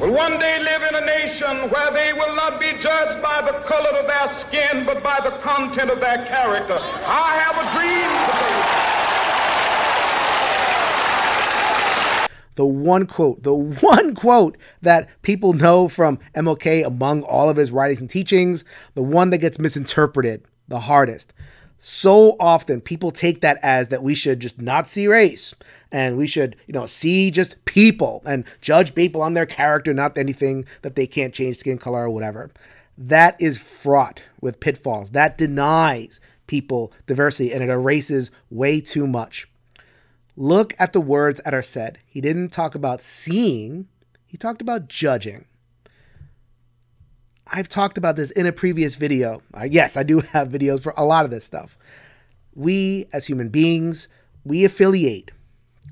will 0.00 0.12
one 0.12 0.38
day 0.38 0.58
live 0.58 0.82
in 0.82 0.94
a 0.94 1.00
nation 1.00 1.70
where 1.70 1.90
they 1.90 2.12
will 2.12 2.34
not 2.36 2.60
be 2.60 2.72
judged 2.82 3.22
by 3.22 3.40
the 3.40 3.52
color 3.66 3.98
of 3.98 4.06
their 4.06 4.28
skin, 4.46 4.84
but 4.84 5.02
by 5.02 5.18
the 5.22 5.30
content 5.38 5.90
of 5.90 6.00
their 6.00 6.24
character. 6.26 6.78
I 6.80 7.38
have 7.38 7.56
a 7.56 7.64
dream 7.72 8.10
today. 8.26 8.86
The 12.56 12.66
one 12.66 13.06
quote, 13.06 13.42
the 13.42 13.54
one 13.54 14.14
quote 14.14 14.56
that 14.82 15.08
people 15.22 15.52
know 15.52 15.88
from 15.88 16.18
MLK 16.34 16.86
among 16.86 17.22
all 17.22 17.50
of 17.50 17.56
his 17.56 17.70
writings 17.70 18.00
and 18.00 18.08
teachings, 18.08 18.64
the 18.94 19.02
one 19.02 19.30
that 19.30 19.38
gets 19.38 19.58
misinterpreted 19.58 20.44
the 20.68 20.80
hardest. 20.80 21.32
So 21.78 22.36
often 22.40 22.80
people 22.80 23.10
take 23.10 23.40
that 23.40 23.58
as 23.62 23.88
that 23.88 24.02
we 24.02 24.14
should 24.14 24.40
just 24.40 24.60
not 24.60 24.88
see 24.88 25.06
race 25.06 25.54
and 25.92 26.16
we 26.16 26.26
should, 26.26 26.56
you 26.66 26.72
know, 26.72 26.86
see 26.86 27.30
just 27.30 27.62
people 27.64 28.22
and 28.24 28.44
judge 28.60 28.94
people 28.94 29.22
on 29.22 29.34
their 29.34 29.46
character, 29.46 29.92
not 29.92 30.16
anything 30.16 30.64
that 30.82 30.96
they 30.96 31.06
can't 31.06 31.34
change 31.34 31.58
skin 31.58 31.78
color 31.78 32.04
or 32.04 32.10
whatever. 32.10 32.50
That 32.96 33.40
is 33.40 33.58
fraught 33.58 34.22
with 34.40 34.60
pitfalls. 34.60 35.10
That 35.10 35.36
denies 35.36 36.20
people 36.46 36.92
diversity 37.06 37.52
and 37.52 37.62
it 37.62 37.68
erases 37.68 38.30
way 38.50 38.80
too 38.80 39.06
much. 39.06 39.48
Look 40.36 40.74
at 40.78 40.92
the 40.92 41.00
words 41.00 41.40
that 41.44 41.54
are 41.54 41.62
said. 41.62 41.98
He 42.06 42.20
didn't 42.20 42.50
talk 42.50 42.74
about 42.74 43.00
seeing, 43.00 43.88
he 44.26 44.36
talked 44.36 44.60
about 44.60 44.88
judging. 44.88 45.46
I've 47.48 47.68
talked 47.68 47.96
about 47.96 48.16
this 48.16 48.30
in 48.30 48.46
a 48.46 48.52
previous 48.52 48.96
video. 48.96 49.42
Uh, 49.56 49.64
yes, 49.64 49.96
I 49.96 50.02
do 50.02 50.20
have 50.32 50.48
videos 50.48 50.82
for 50.82 50.94
a 50.96 51.04
lot 51.04 51.24
of 51.24 51.30
this 51.30 51.44
stuff. 51.44 51.78
We, 52.54 53.06
as 53.12 53.26
human 53.26 53.50
beings, 53.50 54.08
we 54.44 54.64
affiliate. 54.64 55.30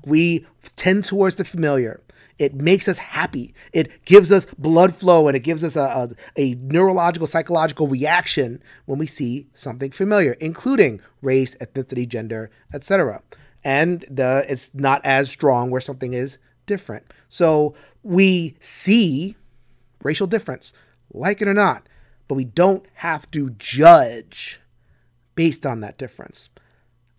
We 0.05 0.45
tend 0.75 1.03
towards 1.03 1.35
the 1.35 1.45
familiar. 1.45 2.01
It 2.37 2.53
makes 2.53 2.87
us 2.89 2.97
happy. 2.97 3.53
It 3.71 4.03
gives 4.03 4.31
us 4.31 4.45
blood 4.57 4.93
flow 4.93 5.27
and 5.27 5.37
it 5.37 5.41
gives 5.41 5.63
us 5.63 5.77
a, 5.77 5.81
a, 5.81 6.09
a, 6.35 6.55
neurological, 6.55 7.27
psychological 7.27 7.87
reaction 7.87 8.61
when 8.85 8.99
we 8.99 9.07
see 9.07 9.47
something 9.53 9.91
familiar, 9.91 10.33
including 10.33 10.99
race, 11.21 11.55
ethnicity, 11.61 12.05
gender, 12.07 12.51
etc. 12.73 13.21
And 13.63 14.03
the, 14.09 14.45
it's 14.49 14.75
not 14.75 15.03
as 15.05 15.29
strong 15.29 15.71
where 15.71 15.79
something 15.79 16.11
is 16.11 16.37
different. 16.65 17.05
So 17.29 17.73
we 18.03 18.57
see 18.59 19.37
racial 20.03 20.27
difference 20.27 20.73
like 21.15 21.41
it 21.41 21.47
or 21.47 21.53
not, 21.53 21.87
but 22.27 22.35
we 22.35 22.45
don't 22.45 22.85
have 22.95 23.29
to 23.31 23.51
judge 23.51 24.59
based 25.35 25.65
on 25.65 25.79
that 25.81 25.97
difference. 25.97 26.49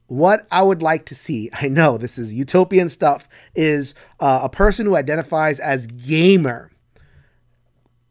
What 0.06 0.46
I 0.50 0.62
would 0.62 0.82
like 0.82 1.04
to 1.06 1.14
see, 1.14 1.50
I 1.60 1.68
know 1.68 1.98
this 1.98 2.18
is 2.18 2.34
utopian 2.34 2.88
stuff, 2.88 3.28
is 3.54 3.94
uh, 4.20 4.40
a 4.42 4.48
person 4.48 4.86
who 4.86 4.96
identifies 4.96 5.60
as 5.60 5.86
gamer 5.86 6.70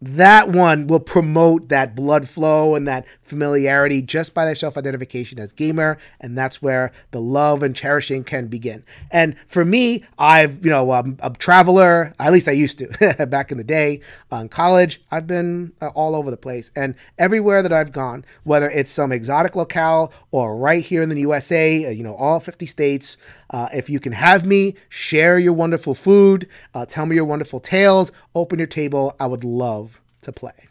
that 0.02 0.50
one 0.50 0.88
will 0.88 1.00
promote 1.00 1.70
that 1.70 1.96
blood 1.96 2.28
flow 2.28 2.76
and 2.76 2.88
that 2.88 3.06
familiarity 3.24 4.02
just 4.02 4.34
by 4.34 4.46
their 4.46 4.56
self 4.56 4.78
identification 4.78 5.40
as 5.40 5.54
gamer. 5.54 5.98
And 6.20 6.38
that's 6.38 6.62
where 6.62 6.92
the 7.12 7.22
love 7.22 7.64
and 7.64 7.76
cherishing 7.76 8.24
can 8.24 8.48
begin. 8.48 8.84
And 9.10 9.36
for 9.48 9.64
me, 9.64 10.04
I've, 10.20 10.64
you 10.64 10.70
know, 10.70 10.92
I'm 10.92 11.18
a 11.22 11.30
traveler, 11.32 12.14
at 12.20 12.34
least 12.34 12.48
I 12.48 12.52
used 12.52 12.78
to 12.80 13.26
back 13.30 13.52
in 13.52 13.58
the 13.58 13.64
day 13.64 14.02
uh, 14.32 14.38
in 14.38 14.50
college. 14.50 15.02
I've 15.12 15.28
been 15.28 15.74
uh, 15.82 15.88
all 15.90 16.16
over 16.16 16.30
the 16.30 16.38
place. 16.38 16.72
And 16.76 16.96
everywhere 17.18 17.62
that 17.62 17.72
I've 17.72 17.92
gone, 17.92 18.26
whether 18.44 18.70
it's 18.70 18.92
some 18.92 19.12
exotic 19.12 19.56
locale 19.56 20.12
or 20.32 20.58
right 20.58 20.84
here 20.84 21.02
in 21.02 21.10
the 21.10 21.20
USA, 21.22 21.86
uh, 21.86 21.90
you 21.90 22.04
know, 22.04 22.16
all 22.16 22.40
50 22.40 22.66
states, 22.66 23.18
uh, 23.52 23.70
if 23.74 23.90
you 23.90 24.00
can 24.00 24.14
have 24.14 24.46
me, 24.46 24.76
share 24.90 25.38
your 25.38 25.54
wonderful 25.54 25.94
food, 25.94 26.48
uh, 26.74 26.86
tell 26.86 27.06
me 27.06 27.16
your 27.16 27.26
wonderful 27.26 27.60
tales, 27.60 28.12
open 28.36 28.60
your 28.60 28.68
table. 28.68 29.16
I 29.20 29.26
would 29.26 29.44
love 29.44 30.02
to 30.22 30.32
play. 30.32 30.68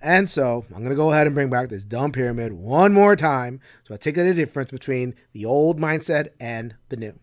And 0.00 0.28
so 0.28 0.64
I'm 0.70 0.78
going 0.78 0.90
to 0.90 0.94
go 0.94 1.10
ahead 1.10 1.26
and 1.26 1.34
bring 1.34 1.50
back 1.50 1.68
this 1.68 1.84
dumb 1.84 2.12
pyramid 2.12 2.52
one 2.52 2.92
more 2.92 3.16
time 3.16 3.60
so 3.84 3.94
I 3.94 3.96
take 3.96 4.14
the 4.14 4.34
difference 4.34 4.70
between 4.70 5.14
the 5.32 5.46
old 5.46 5.80
mindset 5.80 6.28
and 6.38 6.74
the 6.90 6.96
new. 6.96 7.18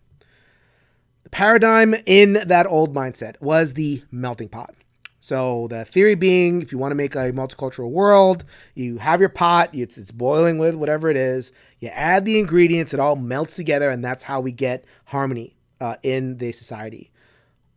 The 1.24 1.30
paradigm 1.30 1.96
in 2.06 2.34
that 2.34 2.68
old 2.68 2.94
mindset 2.94 3.40
was 3.40 3.76
the 3.76 4.04
melting 4.12 4.50
pot. 4.50 4.74
So 5.22 5.68
the 5.70 5.86
theory 5.86 6.16
being, 6.16 6.62
if 6.62 6.74
you 6.74 6.78
want 6.78 6.92
to 6.92 6.96
make 6.96 7.16
a 7.16 7.32
multicultural 7.32 7.90
world, 7.92 8.44
you 8.76 8.98
have 8.98 9.22
your 9.22 9.30
pot, 9.30 9.70
it's 9.72 9.98
it's 9.98 10.12
boiling 10.12 10.58
with 10.58 10.76
whatever 10.76 11.10
it 11.10 11.16
is. 11.16 11.54
You 11.80 11.88
add 11.90 12.26
the 12.26 12.38
ingredients, 12.38 12.94
it 12.94 13.00
all 13.00 13.16
melts 13.16 13.56
together, 13.56 13.90
and 13.90 14.04
that's 14.04 14.26
how 14.26 14.42
we 14.42 14.52
get 14.52 14.84
harmony 15.06 15.56
uh, 15.80 15.96
in 16.04 16.40
the 16.40 16.52
society. 16.52 17.13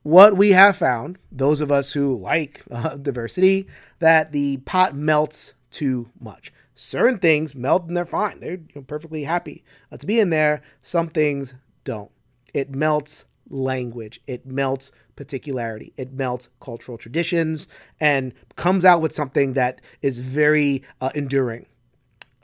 What 0.07 0.37
we 0.37 0.51
have 0.53 0.77
found, 0.77 1.19
those 1.33 1.61
of 1.61 1.73
us 1.73 1.95
who 1.95 2.17
like 2.17 2.63
uh, 2.71 2.95
diversity, 3.11 3.67
that 3.99 4.31
the 4.31 4.59
pot 4.59 4.95
melts 4.95 5.55
too 5.73 6.11
much. 6.21 6.53
Certain 6.77 7.19
things 7.19 7.57
melt 7.57 7.89
and 7.89 7.97
they're 7.97 8.05
fine; 8.05 8.39
they're 8.39 8.53
you 8.53 8.69
know, 8.77 8.83
perfectly 8.83 9.25
happy 9.25 9.65
uh, 9.91 9.97
to 9.97 10.07
be 10.07 10.21
in 10.21 10.31
there. 10.31 10.63
Some 10.81 11.09
things 11.09 11.55
don't. 11.83 12.13
It 12.55 12.71
melts 12.71 13.25
language. 13.51 14.21
It 14.29 14.47
melts 14.47 14.93
particularity. 15.17 15.93
It 15.97 16.13
melts 16.13 16.51
cultural 16.61 16.99
traditions 16.99 17.67
and 17.99 18.33
comes 18.55 18.85
out 18.85 19.01
with 19.01 19.13
something 19.13 19.55
that 19.55 19.81
is 20.03 20.19
very 20.19 20.85
uh, 21.01 21.11
enduring. 21.17 21.67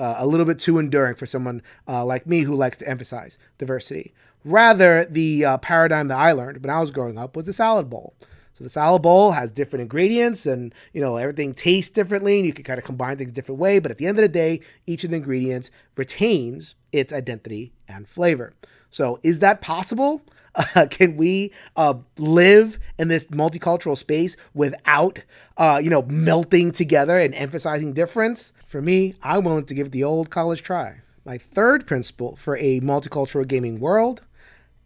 Uh, 0.00 0.16
a 0.19 0.26
little 0.26 0.47
bit 0.47 0.59
too 0.59 0.81
enduring 0.81 1.14
for 1.14 1.26
someone 1.26 1.62
uh, 1.87 2.04
like 2.04 2.26
me 2.26 2.40
who 2.40 2.57
likes 2.57 2.78
to 2.78 2.88
emphasize 2.88 3.38
diversity. 3.57 4.12
Rather, 4.44 5.04
the 5.04 5.44
uh, 5.44 5.58
paradigm 5.58 6.08
that 6.08 6.18
I 6.18 6.32
learned 6.32 6.62
when 6.62 6.75
I 6.75 6.80
was 6.80 6.90
growing 6.90 7.18
up 7.18 7.37
was 7.37 7.46
the 7.46 7.52
salad 7.52 7.88
bowl. 7.88 8.14
So 8.54 8.64
the 8.64 8.70
salad 8.70 9.02
bowl 9.02 9.32
has 9.32 9.50
different 9.50 9.82
ingredients, 9.82 10.44
and 10.46 10.75
you 10.92 11.00
know 11.00 11.16
everything 11.16 11.54
tastes 11.54 11.90
differently, 11.90 12.38
and 12.38 12.46
you 12.46 12.52
can 12.52 12.64
kind 12.64 12.78
of 12.78 12.84
combine 12.84 13.16
things 13.16 13.32
different 13.32 13.61
way. 13.61 13.78
But 13.78 13.90
at 13.90 13.99
the 13.99 14.06
end 14.06 14.18
of 14.18 14.22
the 14.22 14.28
day, 14.28 14.61
each 14.87 15.04
of 15.04 15.11
the 15.11 15.16
ingredients 15.16 15.70
retains 15.96 16.75
its 16.92 17.12
identity 17.12 17.72
and 17.88 18.08
flavor. 18.08 18.52
So 18.90 19.20
is 19.22 19.40
that 19.40 19.61
possible? 19.61 20.22
Uh, 20.54 20.87
can 20.90 21.16
we 21.16 21.50
uh, 21.76 21.94
live 22.18 22.78
in 22.99 23.08
this 23.08 23.25
multicultural 23.26 23.96
space 23.96 24.37
without, 24.52 25.22
uh, 25.56 25.80
you 25.82 25.88
know, 25.88 26.02
melting 26.02 26.72
together 26.72 27.18
and 27.18 27.34
emphasizing 27.34 27.94
difference? 27.94 28.52
For 28.66 28.82
me, 28.82 29.14
I'm 29.22 29.44
willing 29.44 29.64
to 29.66 29.75
give 29.75 29.92
the 29.92 30.04
old 30.04 30.30
college 30.30 30.62
try. 30.62 31.00
My 31.25 31.38
third 31.38 31.87
principle 31.87 32.37
for 32.37 32.56
a 32.56 32.80
multicultural 32.80 33.46
gaming 33.46 33.80
world 33.80 34.22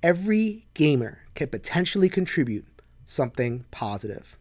every 0.03 0.67
gamer 0.75 1.19
can 1.35 1.49
potentially 1.49 2.09
contribute 2.09 2.67
something 3.05 3.65
positive. 3.71 4.37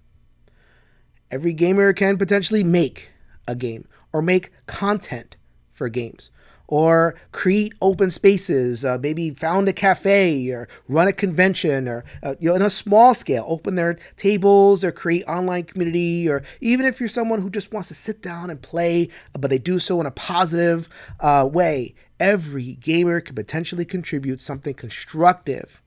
Every 1.32 1.54
gamer 1.54 1.94
can 1.94 2.18
potentially 2.18 2.64
make 2.64 3.10
a 3.48 3.56
game 3.56 3.88
or 4.14 4.22
make 4.22 4.52
content 4.68 5.36
for 5.74 5.90
games 5.90 6.32
or 6.68 7.16
create 7.32 7.74
open 7.82 8.10
spaces, 8.10 8.84
uh, 8.84 8.98
maybe 9.00 9.30
found 9.32 9.68
a 9.68 9.74
cafe 9.74 10.50
or 10.50 10.68
run 10.88 11.08
a 11.08 11.14
convention 11.14 11.88
or, 11.88 12.04
uh, 12.24 12.36
you 12.40 12.50
know, 12.50 12.56
in 12.56 12.62
a 12.62 12.70
small 12.70 13.14
scale, 13.14 13.46
open 13.48 13.76
their 13.76 13.98
tables 14.18 14.84
or 14.84 14.92
create 14.92 15.24
online 15.28 15.64
community, 15.64 16.28
or 16.28 16.44
even 16.62 16.86
if 16.86 17.00
you're 17.00 17.10
someone 17.10 17.42
who 17.42 17.50
just 17.50 17.72
wants 17.72 17.90
to 17.90 17.94
sit 17.94 18.22
down 18.22 18.50
and 18.50 18.62
play, 18.62 19.10
but 19.34 19.50
they 19.50 19.60
do 19.60 19.78
so 19.78 20.00
in 20.00 20.08
a 20.08 20.12
positive 20.12 20.90
uh, 21.20 21.48
way, 21.52 21.94
every 22.20 22.74
gamer 22.74 23.22
can 23.22 23.36
potentially 23.36 23.86
contribute 23.86 24.42
something 24.42 24.74
constructive 24.74 25.82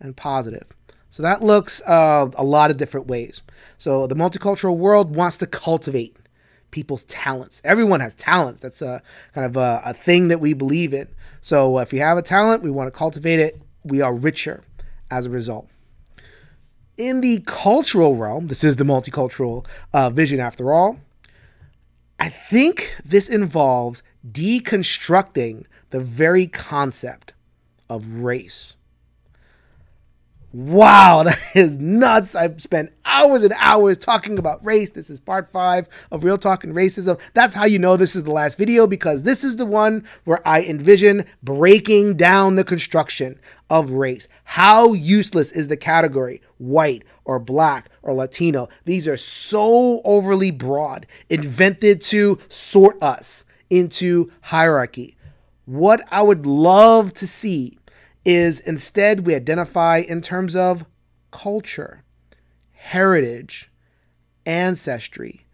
and 0.00 0.16
positive. 0.16 0.72
So 1.10 1.22
that 1.22 1.42
looks 1.42 1.80
uh, 1.82 2.30
a 2.34 2.44
lot 2.44 2.70
of 2.70 2.76
different 2.76 3.06
ways. 3.06 3.40
So 3.78 4.06
the 4.06 4.16
multicultural 4.16 4.76
world 4.76 5.14
wants 5.14 5.36
to 5.38 5.46
cultivate 5.46 6.16
people's 6.70 7.04
talents. 7.04 7.62
Everyone 7.64 8.00
has 8.00 8.14
talents. 8.14 8.62
That's 8.62 8.82
a 8.82 9.00
kind 9.32 9.44
of 9.46 9.56
a, 9.56 9.80
a 9.84 9.94
thing 9.94 10.28
that 10.28 10.40
we 10.40 10.54
believe 10.54 10.92
in. 10.92 11.06
So 11.40 11.78
if 11.78 11.92
you 11.92 12.00
have 12.00 12.18
a 12.18 12.22
talent, 12.22 12.62
we 12.62 12.70
want 12.70 12.88
to 12.88 12.98
cultivate 12.98 13.38
it. 13.38 13.60
We 13.84 14.00
are 14.00 14.12
richer 14.12 14.64
as 15.10 15.26
a 15.26 15.30
result. 15.30 15.68
In 16.96 17.20
the 17.20 17.42
cultural 17.46 18.16
realm, 18.16 18.48
this 18.48 18.64
is 18.64 18.76
the 18.76 18.84
multicultural 18.84 19.64
uh, 19.92 20.10
vision 20.10 20.40
after 20.40 20.72
all. 20.72 20.98
I 22.18 22.28
think 22.28 22.96
this 23.04 23.28
involves 23.28 24.02
deconstructing 24.30 25.64
the 25.90 26.00
very 26.00 26.46
concept 26.46 27.32
of 27.88 28.06
race. 28.06 28.76
Wow, 30.54 31.22
that 31.24 31.40
is 31.56 31.78
nuts. 31.78 32.36
I've 32.36 32.62
spent 32.62 32.92
hours 33.04 33.42
and 33.42 33.52
hours 33.58 33.98
talking 33.98 34.38
about 34.38 34.64
race. 34.64 34.90
This 34.90 35.10
is 35.10 35.18
part 35.18 35.50
five 35.50 35.88
of 36.12 36.22
Real 36.22 36.38
Talk 36.38 36.62
and 36.62 36.72
Racism. 36.72 37.20
That's 37.34 37.56
how 37.56 37.64
you 37.64 37.80
know 37.80 37.96
this 37.96 38.14
is 38.14 38.22
the 38.22 38.30
last 38.30 38.56
video 38.56 38.86
because 38.86 39.24
this 39.24 39.42
is 39.42 39.56
the 39.56 39.66
one 39.66 40.06
where 40.22 40.46
I 40.46 40.62
envision 40.62 41.26
breaking 41.42 42.16
down 42.16 42.54
the 42.54 42.62
construction 42.62 43.40
of 43.68 43.90
race. 43.90 44.28
How 44.44 44.92
useless 44.92 45.50
is 45.50 45.66
the 45.66 45.76
category 45.76 46.40
white 46.58 47.02
or 47.24 47.40
black 47.40 47.90
or 48.02 48.14
Latino? 48.14 48.68
These 48.84 49.08
are 49.08 49.16
so 49.16 50.02
overly 50.04 50.52
broad, 50.52 51.08
invented 51.28 52.00
to 52.02 52.38
sort 52.48 53.02
us 53.02 53.44
into 53.74 54.30
hierarchy. 54.42 55.16
What 55.64 56.02
I 56.10 56.22
would 56.22 56.46
love 56.46 57.12
to 57.14 57.26
see 57.26 57.78
is 58.24 58.60
instead 58.60 59.26
we 59.26 59.34
identify 59.34 59.98
in 59.98 60.22
terms 60.22 60.54
of 60.54 60.84
culture, 61.32 62.04
heritage, 62.72 63.70
ancestry, 64.46 65.46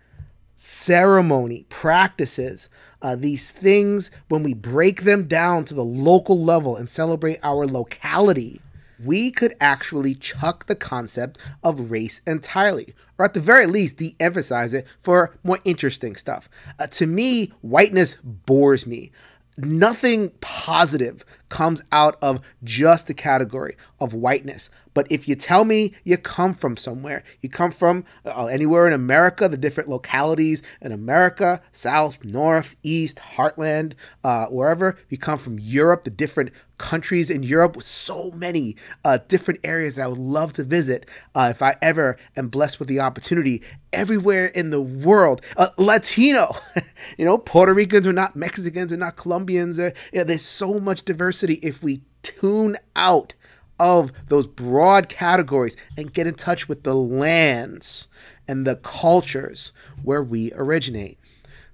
ceremony, 0.56 1.64
practices. 1.70 2.68
Uh, 3.00 3.16
these 3.16 3.50
things, 3.50 4.10
when 4.28 4.42
we 4.42 4.52
break 4.52 5.04
them 5.04 5.26
down 5.26 5.64
to 5.64 5.72
the 5.72 5.84
local 5.84 6.38
level 6.38 6.76
and 6.76 6.88
celebrate 6.88 7.38
our 7.42 7.66
locality, 7.66 8.60
we 9.02 9.30
could 9.30 9.54
actually 9.58 10.14
chuck 10.14 10.66
the 10.66 10.74
concept 10.74 11.38
of 11.62 11.90
race 11.90 12.20
entirely, 12.26 12.94
or 13.20 13.24
at 13.24 13.34
the 13.34 13.40
very 13.40 13.66
least, 13.66 13.98
de 13.98 14.16
emphasize 14.18 14.72
it 14.72 14.86
for 15.02 15.36
more 15.44 15.58
interesting 15.64 16.16
stuff. 16.16 16.48
Uh, 16.78 16.86
to 16.86 17.06
me, 17.06 17.52
whiteness 17.60 18.16
bores 18.24 18.86
me 18.86 19.12
nothing 19.58 20.30
positive 20.40 21.24
comes 21.50 21.82
out 21.92 22.16
of 22.22 22.40
just 22.64 23.06
the 23.06 23.14
category 23.14 23.76
of 24.00 24.14
whiteness. 24.14 24.70
But 24.94 25.06
if 25.10 25.28
you 25.28 25.36
tell 25.36 25.64
me 25.64 25.94
you 26.02 26.16
come 26.16 26.54
from 26.54 26.76
somewhere, 26.76 27.22
you 27.40 27.48
come 27.48 27.70
from 27.70 28.04
uh, 28.24 28.46
anywhere 28.46 28.86
in 28.86 28.92
America, 28.92 29.48
the 29.48 29.56
different 29.56 29.88
localities 29.88 30.62
in 30.80 30.90
America, 30.90 31.60
South, 31.70 32.24
North, 32.24 32.74
East, 32.82 33.20
Heartland, 33.36 33.92
uh, 34.24 34.46
wherever, 34.46 34.98
you 35.08 35.18
come 35.18 35.38
from 35.38 35.58
Europe, 35.58 36.04
the 36.04 36.10
different 36.10 36.50
countries 36.80 37.28
in 37.28 37.42
Europe 37.42 37.76
with 37.76 37.84
so 37.84 38.30
many 38.30 38.74
uh, 39.04 39.18
different 39.28 39.60
areas 39.62 39.94
that 39.94 40.04
I 40.04 40.08
would 40.08 40.18
love 40.18 40.54
to 40.54 40.64
visit 40.64 41.06
uh, 41.34 41.48
if 41.50 41.60
I 41.60 41.76
ever 41.82 42.16
am 42.36 42.48
blessed 42.48 42.78
with 42.78 42.88
the 42.88 43.00
opportunity. 43.00 43.62
Everywhere 43.92 44.46
in 44.46 44.70
the 44.70 44.80
world, 44.80 45.42
uh, 45.56 45.68
Latino, 45.76 46.56
you 47.18 47.24
know, 47.24 47.36
Puerto 47.36 47.74
Ricans 47.74 48.06
are 48.06 48.12
not 48.12 48.34
Mexicans, 48.34 48.92
are 48.92 48.96
not 48.96 49.16
Colombians. 49.16 49.78
Are, 49.78 49.92
you 50.12 50.20
know, 50.20 50.24
there's 50.24 50.44
so 50.44 50.80
much 50.80 51.04
diversity 51.04 51.39
if 51.48 51.82
we 51.82 52.02
tune 52.22 52.76
out 52.94 53.34
of 53.78 54.12
those 54.28 54.46
broad 54.46 55.08
categories 55.08 55.76
and 55.96 56.12
get 56.12 56.26
in 56.26 56.34
touch 56.34 56.68
with 56.68 56.82
the 56.82 56.94
lands 56.94 58.08
and 58.46 58.66
the 58.66 58.76
cultures 58.76 59.72
where 60.02 60.22
we 60.22 60.52
originate. 60.52 61.18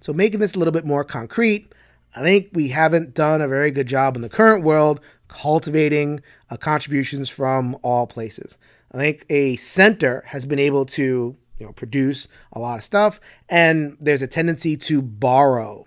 So, 0.01 0.13
making 0.13 0.41
this 0.41 0.55
a 0.55 0.59
little 0.59 0.73
bit 0.73 0.85
more 0.85 1.03
concrete, 1.03 1.73
I 2.15 2.23
think 2.23 2.51
we 2.53 2.69
haven't 2.69 3.15
done 3.15 3.43
a 3.43 3.49
very 3.49 3.71
good 3.71 3.89
job 3.89 4.15
in 4.15 4.23
the 4.23 4.29
current 4.29 4.63
world 4.63 5.01
cultivating 5.29 6.21
uh, 6.51 6.57
contributions 6.57 7.29
from 7.29 7.77
all 7.83 8.07
places. 8.07 8.57
I 8.93 8.99
think 8.99 9.27
a 9.29 9.57
center 9.57 10.23
has 10.29 10.47
been 10.47 10.59
able 10.59 10.87
to 10.87 11.37
you 11.59 11.67
know 11.67 11.73
produce 11.73 12.29
a 12.53 12.59
lot 12.59 12.79
of 12.79 12.85
stuff 12.85 13.21
and 13.49 13.97
there's 14.01 14.23
a 14.23 14.27
tendency 14.27 14.77
to 14.77 15.03
borrow 15.03 15.87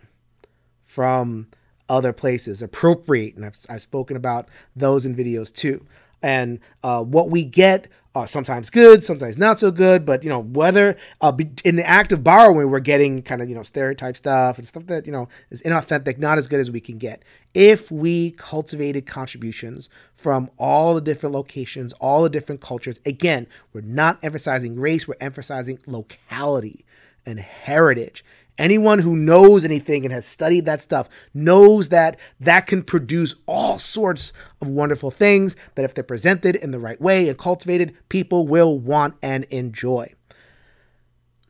from 0.84 1.48
other 1.90 2.14
places 2.14 2.62
appropriate 2.62 3.36
and 3.36 3.46
I've, 3.46 3.58
I've 3.70 3.82
spoken 3.82 4.16
about 4.16 4.48
those 4.76 5.06
in 5.06 5.16
videos 5.16 5.54
too 5.54 5.86
and 6.22 6.60
uh, 6.84 7.04
what 7.04 7.30
we 7.30 7.44
get 7.44 7.88
are 8.16 8.28
sometimes 8.28 8.70
good, 8.70 9.04
sometimes 9.04 9.38
not 9.38 9.60
so 9.60 9.72
good. 9.72 10.06
But 10.06 10.24
you 10.24 10.30
know, 10.30 10.40
whether 10.40 10.98
uh, 11.22 11.32
in 11.64 11.76
the 11.76 11.88
act 11.88 12.12
of 12.12 12.24
borrowing, 12.24 12.70
we're 12.70 12.80
getting 12.80 13.22
kind 13.22 13.42
of 13.42 13.50
you 13.50 13.56
know 13.56 13.64
stereotype 13.64 14.18
stuff 14.18 14.58
and 14.58 14.68
stuff 14.68 14.88
that 14.88 15.06
you 15.06 15.12
know 15.12 15.30
is 15.50 15.62
inauthentic, 15.62 16.18
not 16.18 16.38
as 16.38 16.48
good 16.48 16.60
as 16.60 16.72
we 16.72 16.80
can 16.80 16.98
get. 16.98 17.24
If 17.54 17.92
we 17.92 18.32
cultivated 18.32 19.06
contributions 19.06 19.90
from 20.16 20.50
all 20.58 20.94
the 20.94 21.02
different 21.02 21.34
locations, 21.34 21.94
all 21.94 22.24
the 22.24 22.30
different 22.30 22.62
cultures, 22.62 23.00
again, 23.06 23.48
we're 23.74 23.82
not 23.82 24.20
emphasizing 24.24 24.80
race, 24.80 25.08
we're 25.08 25.16
emphasizing 25.22 25.80
locality 25.86 26.86
and 27.26 27.40
heritage. 27.40 28.24
Anyone 28.60 29.00
who 29.00 29.16
knows 29.16 29.64
anything 29.64 30.04
and 30.04 30.12
has 30.12 30.26
studied 30.26 30.66
that 30.66 30.84
stuff 30.84 31.08
knows 31.34 31.90
that 31.90 32.20
that 32.42 32.68
can 32.68 32.84
produce 32.84 33.34
all 33.46 33.80
sorts 33.80 34.34
of 34.62 34.68
wonderful 34.68 35.12
things 35.12 35.56
that, 35.76 35.86
if 35.86 35.94
they're 35.94 36.04
presented 36.04 36.58
in 36.58 36.72
the 36.72 36.80
right 36.80 37.00
way 37.00 37.30
and 37.30 37.38
cultivated, 37.38 37.96
people 38.10 38.46
will 38.46 38.78
want 38.78 39.16
and 39.24 39.46
enjoy. 39.46 40.14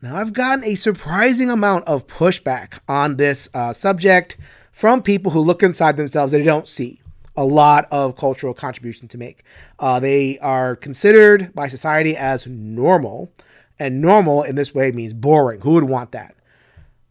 Now, 0.00 0.16
I've 0.16 0.32
gotten 0.32 0.64
a 0.64 0.76
surprising 0.76 1.50
amount 1.50 1.86
of 1.88 2.06
pushback 2.06 2.78
on 2.88 3.16
this 3.16 3.48
uh, 3.52 3.72
subject 3.72 4.38
from 4.70 5.02
people 5.02 5.32
who 5.32 5.40
look 5.40 5.64
inside 5.64 5.96
themselves 5.96 6.32
and 6.32 6.40
they 6.40 6.46
don't 6.46 6.68
see 6.68 7.02
a 7.36 7.44
lot 7.44 7.88
of 7.90 8.16
cultural 8.16 8.54
contribution 8.54 9.08
to 9.08 9.18
make. 9.18 9.42
Uh, 9.80 9.98
they 9.98 10.38
are 10.38 10.76
considered 10.76 11.52
by 11.54 11.66
society 11.66 12.16
as 12.16 12.46
normal, 12.46 13.32
and 13.80 14.00
normal 14.00 14.44
in 14.44 14.54
this 14.54 14.74
way 14.74 14.92
means 14.92 15.12
boring. 15.12 15.60
Who 15.62 15.72
would 15.72 15.84
want 15.84 16.12
that? 16.12 16.36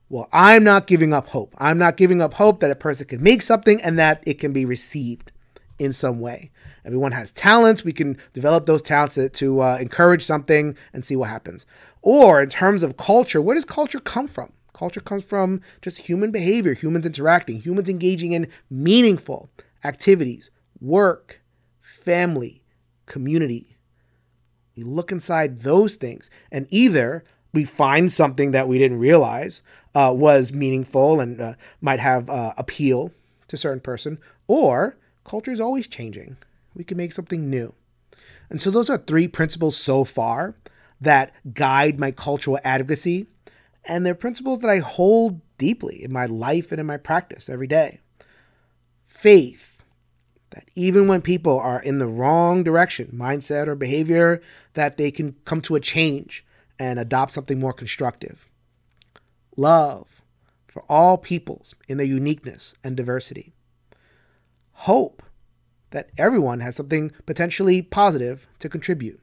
Well, 0.10 0.28
I'm 0.34 0.64
not 0.64 0.88
giving 0.88 1.14
up 1.14 1.28
hope. 1.28 1.54
I'm 1.60 1.78
not 1.78 1.96
giving 1.96 2.20
up 2.22 2.34
hope 2.34 2.60
that 2.62 2.72
a 2.72 2.76
person 2.76 3.08
can 3.08 3.22
make 3.22 3.44
something 3.44 3.80
and 3.82 3.98
that 4.00 4.24
it 4.26 4.40
can 4.40 4.52
be 4.52 4.66
received 4.66 5.32
in 5.78 5.94
some 5.94 6.20
way. 6.20 6.50
Everyone 6.84 7.12
has 7.12 7.32
talents. 7.32 7.84
We 7.84 7.94
can 7.94 8.18
develop 8.34 8.66
those 8.66 8.82
talents 8.82 9.16
to, 9.16 9.30
to 9.30 9.62
uh, 9.62 9.78
encourage 9.80 10.24
something 10.24 10.76
and 10.94 11.06
see 11.06 11.16
what 11.16 11.30
happens. 11.30 11.66
Or 12.02 12.42
in 12.42 12.50
terms 12.50 12.82
of 12.82 12.98
culture, 12.98 13.40
where 13.42 13.56
does 13.56 13.66
culture 13.66 14.00
come 14.00 14.28
from? 14.28 14.52
Culture 14.74 15.02
comes 15.02 15.24
from 15.24 15.62
just 15.82 16.00
human 16.00 16.32
behavior, 16.32 16.74
humans 16.74 17.06
interacting, 17.06 17.62
humans 17.62 17.90
engaging 17.90 18.32
in 18.32 18.48
meaningful 18.70 19.50
activities, 19.84 20.50
work, 20.82 21.42
family, 21.82 22.64
community. 23.06 23.78
We 24.76 24.84
look 24.84 25.12
inside 25.12 25.60
those 25.60 25.96
things 25.96 26.30
and 26.52 26.66
either 26.70 27.24
we 27.54 27.66
find 27.66 28.12
something 28.12 28.52
that 28.52 28.68
we 28.68 28.78
didn't 28.78 29.00
realize 29.00 29.62
uh, 29.96 30.14
was 30.16 30.54
meaningful 30.54 31.20
and 31.20 31.42
uh, 31.42 31.54
might 31.82 32.00
have 32.00 32.30
uh, 32.30 32.54
appeal 32.58 33.12
to 33.48 33.58
certain 33.58 33.80
person, 33.80 34.20
or 34.48 34.98
culture 35.24 35.52
is 35.52 35.60
always 35.60 35.88
changing. 35.88 36.38
We 36.76 36.84
can 36.84 36.98
make 36.98 37.12
something 37.12 37.50
new. 37.50 37.74
And 38.50 38.62
so 38.62 38.72
those 38.72 38.90
are 38.90 38.98
three 38.98 39.28
principles 39.28 39.78
so 39.78 40.04
far 40.04 40.56
that 41.02 41.34
guide 41.54 42.00
my 42.00 42.12
cultural 42.12 42.60
advocacy. 42.64 43.28
And 43.86 44.06
they're 44.06 44.16
principles 44.16 44.60
that 44.60 44.70
I 44.70 44.80
hold 44.80 45.42
deeply 45.58 46.04
in 46.04 46.12
my 46.12 46.26
life 46.26 46.72
and 46.72 46.80
in 46.80 46.86
my 46.86 46.98
practice 46.98 47.50
every 47.50 47.68
day. 47.68 48.00
Faith, 49.06 49.82
that 50.52 50.70
even 50.76 51.08
when 51.08 51.22
people 51.22 51.60
are 51.60 51.82
in 51.82 52.00
the 52.00 52.08
wrong 52.08 52.64
direction, 52.64 53.12
mindset 53.14 53.68
or 53.68 53.76
behavior, 53.76 54.42
that 54.74 54.98
they 54.98 55.12
can 55.12 55.36
come 55.46 55.62
to 55.62 55.76
a 55.76 55.80
change 55.80 56.46
and 56.78 57.00
adopt 57.00 57.32
something 57.32 57.60
more 57.60 57.74
constructive. 57.74 58.49
Love 59.60 60.22
for 60.68 60.86
all 60.88 61.18
peoples 61.18 61.76
in 61.90 61.98
their 61.98 62.08
uniqueness 62.08 62.74
and 62.82 62.96
diversity. 62.96 63.52
Hope 64.88 65.22
that 65.90 66.12
everyone 66.18 66.62
has 66.62 66.78
something 66.78 67.12
potentially 67.26 67.82
positive 67.82 68.48
to 68.60 68.70
contribute. 68.70 69.20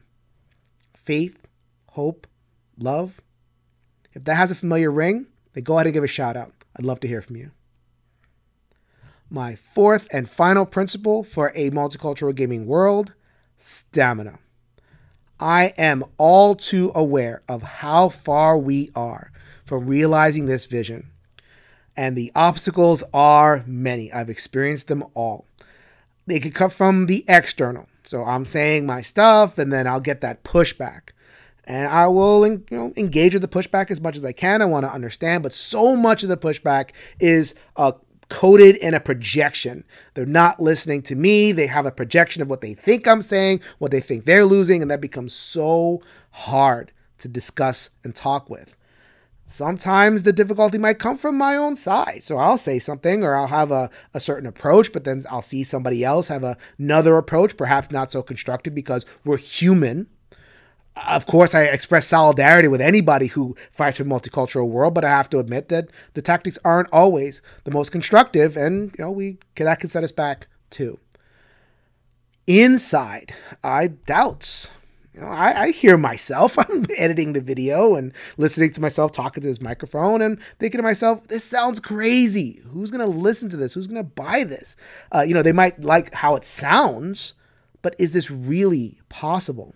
Faith, 0.95 1.47
hope, 1.93 2.27
love. 2.77 3.23
If 4.13 4.25
that 4.25 4.35
has 4.35 4.51
a 4.51 4.55
familiar 4.55 4.91
ring, 4.91 5.29
then 5.55 5.65
go 5.65 5.79
ahead 5.79 5.87
and 5.87 5.95
give 5.95 6.05
a 6.05 6.07
shout 6.07 6.37
out. 6.37 6.53
I'd 6.79 6.85
love 6.85 7.01
to 7.01 7.09
hear 7.09 7.23
from 7.23 7.37
you. 7.37 7.53
My 9.31 9.55
fourth 9.55 10.07
and 10.13 10.29
final 10.29 10.67
principle 10.67 11.25
for 11.25 11.51
a 11.55 11.71
multicultural 11.71 12.35
gaming 12.35 12.67
world 12.67 13.15
stamina. 13.57 14.39
I 15.41 15.73
am 15.79 16.05
all 16.19 16.55
too 16.55 16.93
aware 16.95 17.41
of 17.49 17.63
how 17.63 18.11
far 18.11 18.59
we 18.59 18.91
are 18.95 19.33
from 19.67 19.87
realizing 19.87 20.47
this 20.47 20.65
vision. 20.65 21.11
And 21.97 22.17
the 22.17 22.33
obstacles 22.35 23.03
are 23.13 23.65
many. 23.67 24.13
I've 24.13 24.31
experienced 24.31 24.89
them 24.89 25.05
all. 25.15 25.47
They 26.27 26.41
could 26.41 26.55
come 26.55 26.71
from 26.71 27.07
the 27.07 27.25
external. 27.29 27.89
So 28.05 28.25
I'm 28.25 28.45
saying 28.45 28.87
my 28.87 29.03
stuff, 29.03 29.59
and 29.59 29.73
then 29.73 29.87
I'll 29.87 30.01
get 30.01 30.21
that 30.21 30.45
pushback. 30.45 31.11
And 31.65 31.89
I 31.89 32.07
will 32.07 32.47
you 32.47 32.65
know, 32.71 32.93
engage 32.97 33.33
with 33.33 33.43
the 33.43 33.49
pushback 33.49 33.91
as 33.91 34.01
much 34.01 34.17
as 34.17 34.25
I 34.25 34.33
can. 34.33 34.63
I 34.63 34.67
want 34.67 34.87
to 34.87 34.93
understand, 34.93 35.43
but 35.43 35.53
so 35.53 35.97
much 35.97 36.23
of 36.23 36.29
the 36.29 36.37
pushback 36.37 36.91
is 37.19 37.55
uh, 37.77 37.93
coded 38.29 38.77
in 38.77 38.95
a 38.95 39.01
projection. 39.01 39.85
They're 40.15 40.27
not 40.27 40.61
listening 40.61 41.03
to 41.03 41.17
me. 41.17 41.51
They 41.51 41.67
have 41.67 41.87
a 41.87 41.91
projection 41.91 42.43
of 42.43 42.49
what 42.49 42.61
they 42.61 42.75
think 42.75 43.09
I'm 43.09 43.23
saying, 43.23 43.61
what 43.79 43.91
they 43.91 44.01
think 44.01 44.25
they're 44.25 44.45
losing, 44.45 44.83
and 44.83 44.91
that 44.91 45.01
becomes 45.01 45.35
so 45.35 46.03
hard 46.31 46.93
to 47.19 47.29
discuss 47.29 47.91
and 48.05 48.15
talk 48.15 48.49
with. 48.49 48.77
Sometimes 49.47 50.25
the 50.25 50.33
difficulty 50.33 50.77
might 50.77 50.99
come 50.99 51.17
from 51.17 51.39
my 51.39 51.57
own 51.57 51.77
side. 51.77 52.25
So 52.25 52.37
I'll 52.37 52.59
say 52.59 52.79
something 52.81 53.23
or 53.23 53.37
I'll 53.37 53.47
have 53.47 53.71
a, 53.71 53.91
a 54.13 54.19
certain 54.19 54.47
approach, 54.47 54.93
but 54.93 55.05
then 55.05 55.25
I'll 55.31 55.41
see 55.41 55.63
somebody 55.63 56.03
else 56.03 56.29
have 56.29 56.43
a, 56.43 56.57
another 56.79 57.17
approach, 57.17 57.57
perhaps 57.57 57.93
not 57.93 58.11
so 58.11 58.23
constructive 58.23 58.75
because 58.75 59.07
we're 59.25 59.37
human 59.37 60.09
of 60.97 61.27
course, 61.27 61.55
I 61.55 61.65
express 61.65 62.07
solidarity 62.07 62.69
with 62.69 62.81
anybody 62.81 63.27
who 63.27 63.55
fights 63.71 63.99
for 63.99 64.05
a 64.05 64.07
multicultural 64.07 64.69
world, 64.69 64.95
but 64.95 65.05
I 65.05 65.11
have 65.11 65.29
to 65.31 65.39
admit 65.39 65.69
that 65.69 65.89
the 66.15 66.23
tactics 66.23 66.59
aren't 66.65 66.89
always 66.91 67.43
the 67.65 67.71
most 67.71 67.93
constructive, 67.93 68.57
and 68.57 68.95
you 68.99 69.05
know 69.05 69.11
we 69.11 69.39
that 69.57 69.79
can 69.79 69.91
set 69.91 70.05
us 70.05 70.13
back 70.13 70.49
too. 70.71 70.99
Inside, 72.47 73.35
I 73.63 73.89
doubts. 73.89 74.71
You 75.17 75.23
know, 75.23 75.29
I, 75.29 75.63
I 75.63 75.71
hear 75.71 75.97
myself. 75.97 76.59
I'm 76.71 76.85
editing 76.99 77.33
the 77.33 77.41
video 77.41 77.95
and 77.95 78.13
listening 78.37 78.73
to 78.73 78.81
myself 78.83 79.13
talking 79.13 79.41
to 79.41 79.49
this 79.49 79.63
microphone 79.63 80.21
and 80.21 80.39
thinking 80.59 80.79
to 80.79 80.83
myself, 80.83 81.27
"This 81.29 81.43
sounds 81.43 81.81
crazy. 81.81 82.63
Who's 82.71 82.91
gonna 82.91 83.07
listen 83.07 83.49
to 83.49 83.57
this? 83.57 83.73
Who's 83.73 83.87
gonna 83.87 84.05
buy 84.05 84.45
this?" 84.45 84.77
Uh, 85.15 85.23
you 85.23 85.33
know, 85.33 85.43
they 85.43 85.53
might 85.53 85.81
like 85.83 86.13
how 86.15 86.37
it 86.37 86.45
sounds, 86.45 87.33
but 87.81 87.95
is 87.99 88.13
this 88.13 88.31
really 88.31 89.01
possible? 89.09 89.75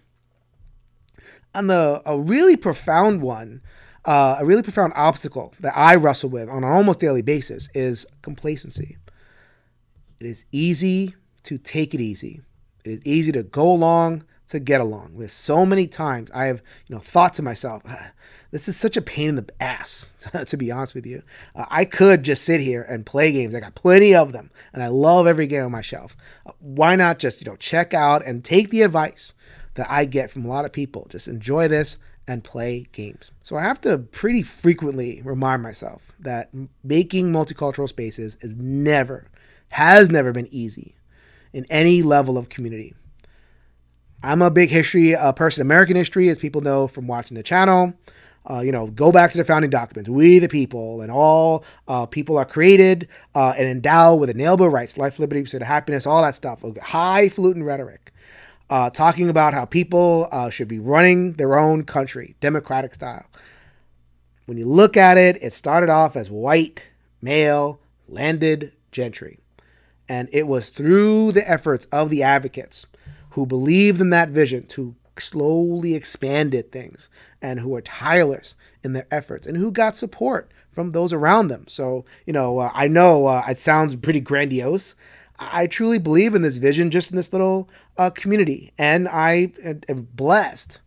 And 1.55 1.70
the 1.70 2.03
a 2.05 2.18
really 2.18 2.57
profound 2.57 3.22
one, 3.22 3.62
uh, 4.05 4.37
a 4.40 4.44
really 4.44 4.62
profound 4.62 4.92
obstacle 4.94 5.55
that 5.61 5.72
I 5.74 5.94
wrestle 5.94 6.29
with 6.29 6.50
on 6.50 6.64
an 6.64 6.70
almost 6.70 7.00
daily 7.00 7.22
basis 7.22 7.70
is 7.72 8.05
complacency. 8.20 8.98
It 10.20 10.26
is 10.26 10.44
easy 10.53 11.14
to 11.44 11.57
take 11.57 11.94
it 11.94 12.00
easy. 12.03 12.42
It 12.85 12.90
is 12.90 13.00
easy 13.07 13.33
to 13.33 13.42
go 13.42 13.72
along, 13.72 14.24
to 14.50 14.58
get 14.58 14.80
along. 14.80 15.14
There's 15.16 15.32
so 15.32 15.64
many 15.64 15.86
times 15.86 16.30
I 16.32 16.46
have, 16.46 16.62
you 16.86 16.94
know, 16.94 17.00
thought 17.00 17.34
to 17.34 17.42
myself, 17.42 17.82
"Ah, 17.86 18.10
this 18.50 18.68
is 18.68 18.76
such 18.76 18.96
a 18.96 19.02
pain 19.02 19.30
in 19.30 19.36
the 19.36 19.46
ass, 19.60 20.12
to 20.46 20.56
be 20.56 20.70
honest 20.70 20.94
with 20.94 21.06
you. 21.06 21.22
Uh, 21.54 21.66
I 21.70 21.84
could 21.84 22.24
just 22.24 22.42
sit 22.42 22.60
here 22.60 22.82
and 22.82 23.06
play 23.06 23.32
games. 23.32 23.54
I 23.54 23.60
got 23.60 23.74
plenty 23.74 24.14
of 24.14 24.32
them, 24.32 24.50
and 24.72 24.82
I 24.82 24.88
love 24.88 25.26
every 25.26 25.46
game 25.46 25.64
on 25.64 25.72
my 25.72 25.80
shelf. 25.80 26.16
Uh, 26.44 26.52
why 26.58 26.96
not 26.96 27.18
just, 27.18 27.40
you 27.40 27.50
know, 27.50 27.56
check 27.56 27.94
out 27.94 28.26
and 28.26 28.44
take 28.44 28.70
the 28.70 28.82
advice 28.82 29.34
that 29.74 29.90
I 29.90 30.04
get 30.04 30.30
from 30.30 30.44
a 30.44 30.48
lot 30.48 30.64
of 30.64 30.72
people? 30.72 31.06
Just 31.08 31.28
enjoy 31.28 31.68
this 31.68 31.98
and 32.26 32.44
play 32.44 32.86
games. 32.92 33.30
So 33.42 33.56
I 33.56 33.62
have 33.62 33.80
to 33.82 33.98
pretty 33.98 34.42
frequently 34.42 35.22
remind 35.24 35.62
myself 35.62 36.12
that 36.18 36.50
making 36.82 37.32
multicultural 37.32 37.88
spaces 37.88 38.36
is 38.40 38.56
never, 38.56 39.28
has 39.70 40.10
never 40.10 40.32
been 40.32 40.48
easy 40.50 40.96
in 41.52 41.66
any 41.70 42.02
level 42.02 42.36
of 42.36 42.48
community. 42.48 42.94
I'm 44.22 44.42
a 44.42 44.50
big 44.50 44.68
history 44.68 45.16
uh, 45.16 45.33
person, 45.33 45.62
American 45.62 45.96
history, 45.96 46.28
as 46.28 46.38
people 46.38 46.61
know 46.61 46.87
from 46.87 47.06
watching 47.06 47.37
the 47.37 47.42
channel. 47.42 47.94
Uh, 48.48 48.61
you 48.61 48.72
know, 48.72 48.87
go 48.88 49.12
back 49.12 49.30
to 49.30 49.38
the 49.38 49.44
founding 49.44 49.70
documents. 49.70 50.11
We 50.11 50.38
the 50.38 50.48
people, 50.48 51.00
and 51.00 51.11
all 51.11 51.64
uh, 51.88 52.06
people 52.06 52.37
are 52.37 52.44
created 52.44 53.09
uh, 53.35 53.50
and 53.56 53.66
endowed 53.66 54.20
with 54.20 54.30
inalienable 54.30 54.68
rights, 54.68 54.98
life, 54.98 55.18
liberty, 55.18 55.42
pursuit 55.42 55.62
of 55.62 55.68
happiness, 55.68 56.06
all 56.06 56.22
that 56.22 56.35
stuff. 56.35 56.62
Highfalutin 56.83 57.62
rhetoric, 57.64 58.12
uh, 58.68 58.90
talking 58.90 59.28
about 59.28 59.54
how 59.54 59.64
people 59.64 60.28
uh, 60.33 60.50
should 60.50 60.68
be 60.68 60.78
running 60.78 61.35
their 61.35 61.59
own 61.59 61.85
country, 61.85 62.35
democratic 62.40 62.94
style. 62.94 63.26
When 64.46 64.59
you 64.59 64.66
look 64.66 64.96
at 64.96 65.16
it, 65.16 65.38
it 65.42 65.52
started 65.52 65.90
off 65.90 66.16
as 66.16 66.30
white, 66.30 66.83
male, 67.22 67.78
landed 68.09 68.72
gentry. 68.90 69.38
And 70.09 70.28
it 70.33 70.46
was 70.46 70.70
through 70.70 71.33
the 71.33 71.48
efforts 71.48 71.87
of 71.92 72.11
the 72.11 72.22
advocates 72.22 72.87
who 73.30 73.46
believed 73.46 74.00
in 74.00 74.10
that 74.10 74.30
vision 74.30 74.66
to 74.66 74.94
slowly 75.18 75.94
expanded 75.94 76.72
things 76.72 77.08
and 77.42 77.60
who 77.60 77.68
were 77.68 77.82
tireless 77.82 78.56
in 78.82 78.92
their 78.92 79.06
efforts 79.10 79.46
and 79.46 79.56
who 79.56 79.70
got 79.70 79.96
support 79.96 80.50
from 80.72 80.92
those 80.92 81.12
around 81.12 81.48
them. 81.48 81.64
So, 81.68 82.04
you 82.26 82.32
know, 82.32 82.58
uh, 82.58 82.70
I 82.74 82.88
know 82.88 83.26
uh, 83.26 83.44
it 83.48 83.58
sounds 83.58 83.96
pretty 83.96 84.20
grandiose. 84.20 84.94
I 85.38 85.66
truly 85.66 85.98
believe 85.98 86.34
in 86.34 86.42
this 86.42 86.58
vision 86.58 86.90
just 86.90 87.10
in 87.10 87.16
this 87.16 87.32
little 87.32 87.68
uh, 87.96 88.10
community. 88.10 88.72
And 88.78 89.08
I 89.08 89.52
am 89.88 90.08
blessed 90.14 90.80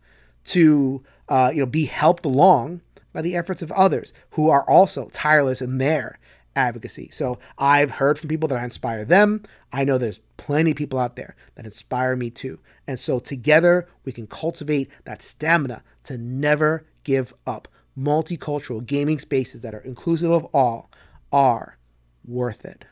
to, 0.46 1.02
uh, 1.28 1.50
you 1.52 1.60
know, 1.60 1.66
be 1.66 1.86
helped 1.86 2.24
along 2.24 2.80
by 3.12 3.22
the 3.22 3.36
efforts 3.36 3.62
of 3.62 3.72
others 3.72 4.12
who 4.30 4.48
are 4.50 4.68
also 4.68 5.08
tireless 5.12 5.60
in 5.62 5.78
their 5.78 6.18
advocacy. 6.56 7.08
So 7.12 7.38
I've 7.58 7.92
heard 7.92 8.18
from 8.18 8.28
people 8.28 8.48
that 8.48 8.58
I 8.58 8.64
inspire 8.64 9.04
them. 9.04 9.42
I 9.72 9.84
know 9.84 9.98
there's 9.98 10.20
plenty 10.36 10.72
of 10.72 10.76
people 10.76 10.98
out 10.98 11.16
there 11.16 11.36
that 11.54 11.64
inspire 11.64 12.16
me 12.16 12.30
too. 12.30 12.60
And 12.86 12.98
so 12.98 13.18
together 13.18 13.88
we 14.04 14.12
can 14.12 14.26
cultivate 14.26 14.90
that 15.04 15.22
stamina 15.22 15.82
to 16.04 16.18
never 16.18 16.86
give 17.02 17.34
up. 17.46 17.68
Multicultural 17.98 18.84
gaming 18.84 19.18
spaces 19.18 19.60
that 19.60 19.74
are 19.74 19.80
inclusive 19.80 20.30
of 20.30 20.44
all 20.46 20.90
are 21.32 21.78
worth 22.26 22.64
it. 22.64 22.84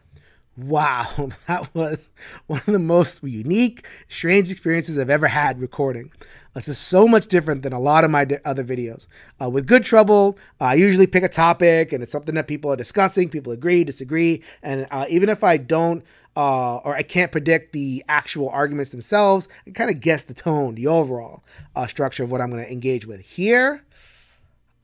Wow, 0.57 1.31
that 1.49 1.75
was 1.75 2.11
one 2.47 2.61
of 2.61 2.73
the 2.73 2.79
most 2.79 3.23
unique, 3.23 3.87
strange 4.09 4.51
experiences 4.51 4.99
I've 4.99 5.11
ever 5.11 5.29
had 5.29 5.61
recording. 5.61 6.13
This 6.55 6.69
is 6.69 6.77
so 6.77 7.09
much 7.09 7.29
different 7.29 7.63
than 7.63 7.73
a 7.73 7.81
lot 7.81 8.05
of 8.05 8.11
my 8.11 8.29
other 8.45 8.63
videos. 8.63 9.07
Uh, 9.41 9.49
with 9.49 9.67
Good 9.67 9.85
Trouble, 9.85 10.37
I 10.61 10.75
usually 10.75 11.07
pick 11.07 11.23
a 11.23 11.29
topic 11.29 11.93
and 11.93 12.03
it's 12.03 12.13
something 12.13 12.35
that 12.35 12.47
people 12.47 12.71
are 12.71 12.77
discussing. 12.77 13.31
People 13.31 13.53
agree, 13.53 13.85
disagree. 13.85 14.43
And 14.63 14.87
uh, 14.91 15.07
even 15.09 15.31
if 15.31 15.43
I 15.43 15.57
don't 15.57 16.05
uh, 16.37 16.77
or 16.77 16.95
I 16.95 17.03
can't 17.03 17.33
predict 17.33 17.73
the 17.73 18.05
actual 18.07 18.51
arguments 18.51 18.91
themselves, 18.91 19.49
I 19.67 19.71
kind 19.71 19.91
of 19.91 20.01
guess 20.01 20.25
the 20.25 20.35
tone, 20.35 20.75
the 20.75 20.87
overall 20.87 21.43
uh, 21.75 21.87
structure 21.87 22.23
of 22.23 22.31
what 22.31 22.41
I'm 22.41 22.51
going 22.51 22.65
to 22.65 22.71
engage 22.71 23.07
with. 23.07 23.21
Here, 23.21 23.85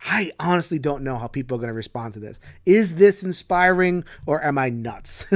I 0.00 0.32
honestly 0.38 0.78
don't 0.78 1.02
know 1.02 1.18
how 1.18 1.26
people 1.26 1.56
are 1.56 1.60
going 1.60 1.68
to 1.68 1.74
respond 1.74 2.14
to 2.14 2.20
this. 2.20 2.40
Is 2.64 2.94
this 2.94 3.22
inspiring 3.22 4.04
or 4.24 4.42
am 4.42 4.56
I 4.56 4.70
nuts? 4.70 5.26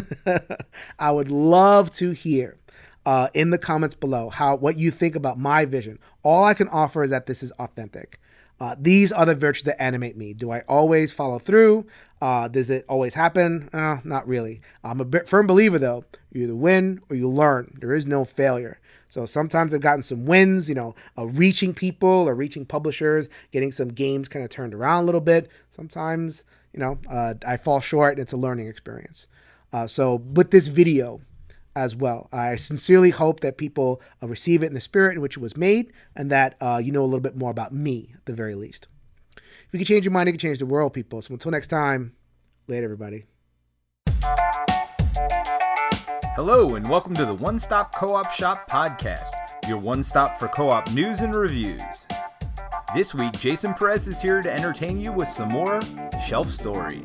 I 0.98 1.10
would 1.10 1.30
love 1.30 1.90
to 1.96 2.12
hear 2.12 2.58
uh, 3.04 3.28
in 3.34 3.50
the 3.50 3.58
comments 3.58 3.96
below 3.96 4.30
how 4.30 4.54
what 4.54 4.76
you 4.76 4.90
think 4.90 5.14
about 5.14 5.38
my 5.38 5.64
vision. 5.64 5.98
All 6.22 6.44
I 6.44 6.54
can 6.54 6.68
offer 6.68 7.02
is 7.02 7.10
that 7.10 7.26
this 7.26 7.42
is 7.42 7.50
authentic. 7.52 8.18
Uh, 8.60 8.76
these 8.78 9.10
are 9.10 9.26
the 9.26 9.34
virtues 9.34 9.64
that 9.64 9.82
animate 9.82 10.16
me. 10.16 10.32
Do 10.32 10.52
I 10.52 10.60
always 10.68 11.10
follow 11.10 11.40
through? 11.40 11.84
Uh, 12.20 12.46
does 12.46 12.70
it 12.70 12.84
always 12.88 13.14
happen? 13.14 13.68
Uh, 13.72 13.96
not 14.04 14.28
really. 14.28 14.60
I'm 14.84 15.00
a 15.00 15.24
firm 15.26 15.48
believer 15.48 15.80
though. 15.80 16.04
You 16.32 16.44
either 16.44 16.54
win 16.54 17.00
or 17.10 17.16
you 17.16 17.28
learn. 17.28 17.76
There 17.80 17.92
is 17.92 18.06
no 18.06 18.24
failure. 18.24 18.78
So 19.08 19.26
sometimes 19.26 19.74
I've 19.74 19.80
gotten 19.80 20.04
some 20.04 20.24
wins, 20.24 20.68
you 20.68 20.74
know, 20.74 20.94
reaching 21.18 21.74
people 21.74 22.08
or 22.08 22.34
reaching 22.34 22.64
publishers, 22.64 23.28
getting 23.50 23.72
some 23.72 23.88
games 23.88 24.28
kind 24.28 24.44
of 24.44 24.50
turned 24.50 24.74
around 24.74 25.02
a 25.02 25.06
little 25.06 25.20
bit. 25.20 25.50
Sometimes, 25.70 26.44
you 26.72 26.78
know, 26.80 26.98
uh, 27.10 27.34
I 27.46 27.56
fall 27.56 27.80
short 27.80 28.12
and 28.12 28.22
it's 28.22 28.32
a 28.32 28.36
learning 28.36 28.68
experience. 28.68 29.26
Uh, 29.72 29.86
so 29.86 30.14
with 30.14 30.50
this 30.50 30.68
video, 30.68 31.20
as 31.74 31.96
well. 31.96 32.28
I 32.32 32.56
sincerely 32.56 33.10
hope 33.10 33.40
that 33.40 33.56
people 33.56 34.00
uh, 34.22 34.26
receive 34.26 34.62
it 34.62 34.66
in 34.66 34.74
the 34.74 34.80
spirit 34.80 35.14
in 35.14 35.20
which 35.20 35.36
it 35.36 35.40
was 35.40 35.56
made 35.56 35.92
and 36.14 36.30
that 36.30 36.56
uh, 36.60 36.80
you 36.82 36.92
know 36.92 37.02
a 37.02 37.06
little 37.06 37.20
bit 37.20 37.36
more 37.36 37.50
about 37.50 37.72
me 37.72 38.12
at 38.14 38.26
the 38.26 38.34
very 38.34 38.54
least. 38.54 38.88
If 39.36 39.72
you 39.72 39.78
can 39.78 39.86
change 39.86 40.04
your 40.04 40.12
mind, 40.12 40.28
you 40.28 40.32
can 40.34 40.40
change 40.40 40.58
the 40.58 40.66
world, 40.66 40.92
people. 40.92 41.22
So 41.22 41.32
until 41.32 41.50
next 41.50 41.68
time, 41.68 42.12
later, 42.66 42.84
everybody. 42.84 43.24
Hello, 46.34 46.74
and 46.74 46.88
welcome 46.88 47.14
to 47.14 47.24
the 47.24 47.34
One 47.34 47.58
Stop 47.58 47.94
Co 47.94 48.14
op 48.14 48.30
Shop 48.32 48.68
podcast, 48.70 49.32
your 49.68 49.78
one 49.78 50.02
stop 50.02 50.38
for 50.38 50.48
co 50.48 50.70
op 50.70 50.90
news 50.92 51.20
and 51.20 51.34
reviews. 51.34 52.06
This 52.94 53.14
week, 53.14 53.32
Jason 53.38 53.72
Perez 53.72 54.06
is 54.08 54.20
here 54.20 54.42
to 54.42 54.52
entertain 54.52 55.00
you 55.00 55.12
with 55.12 55.28
some 55.28 55.48
more 55.48 55.80
shelf 56.26 56.48
stories. 56.48 57.02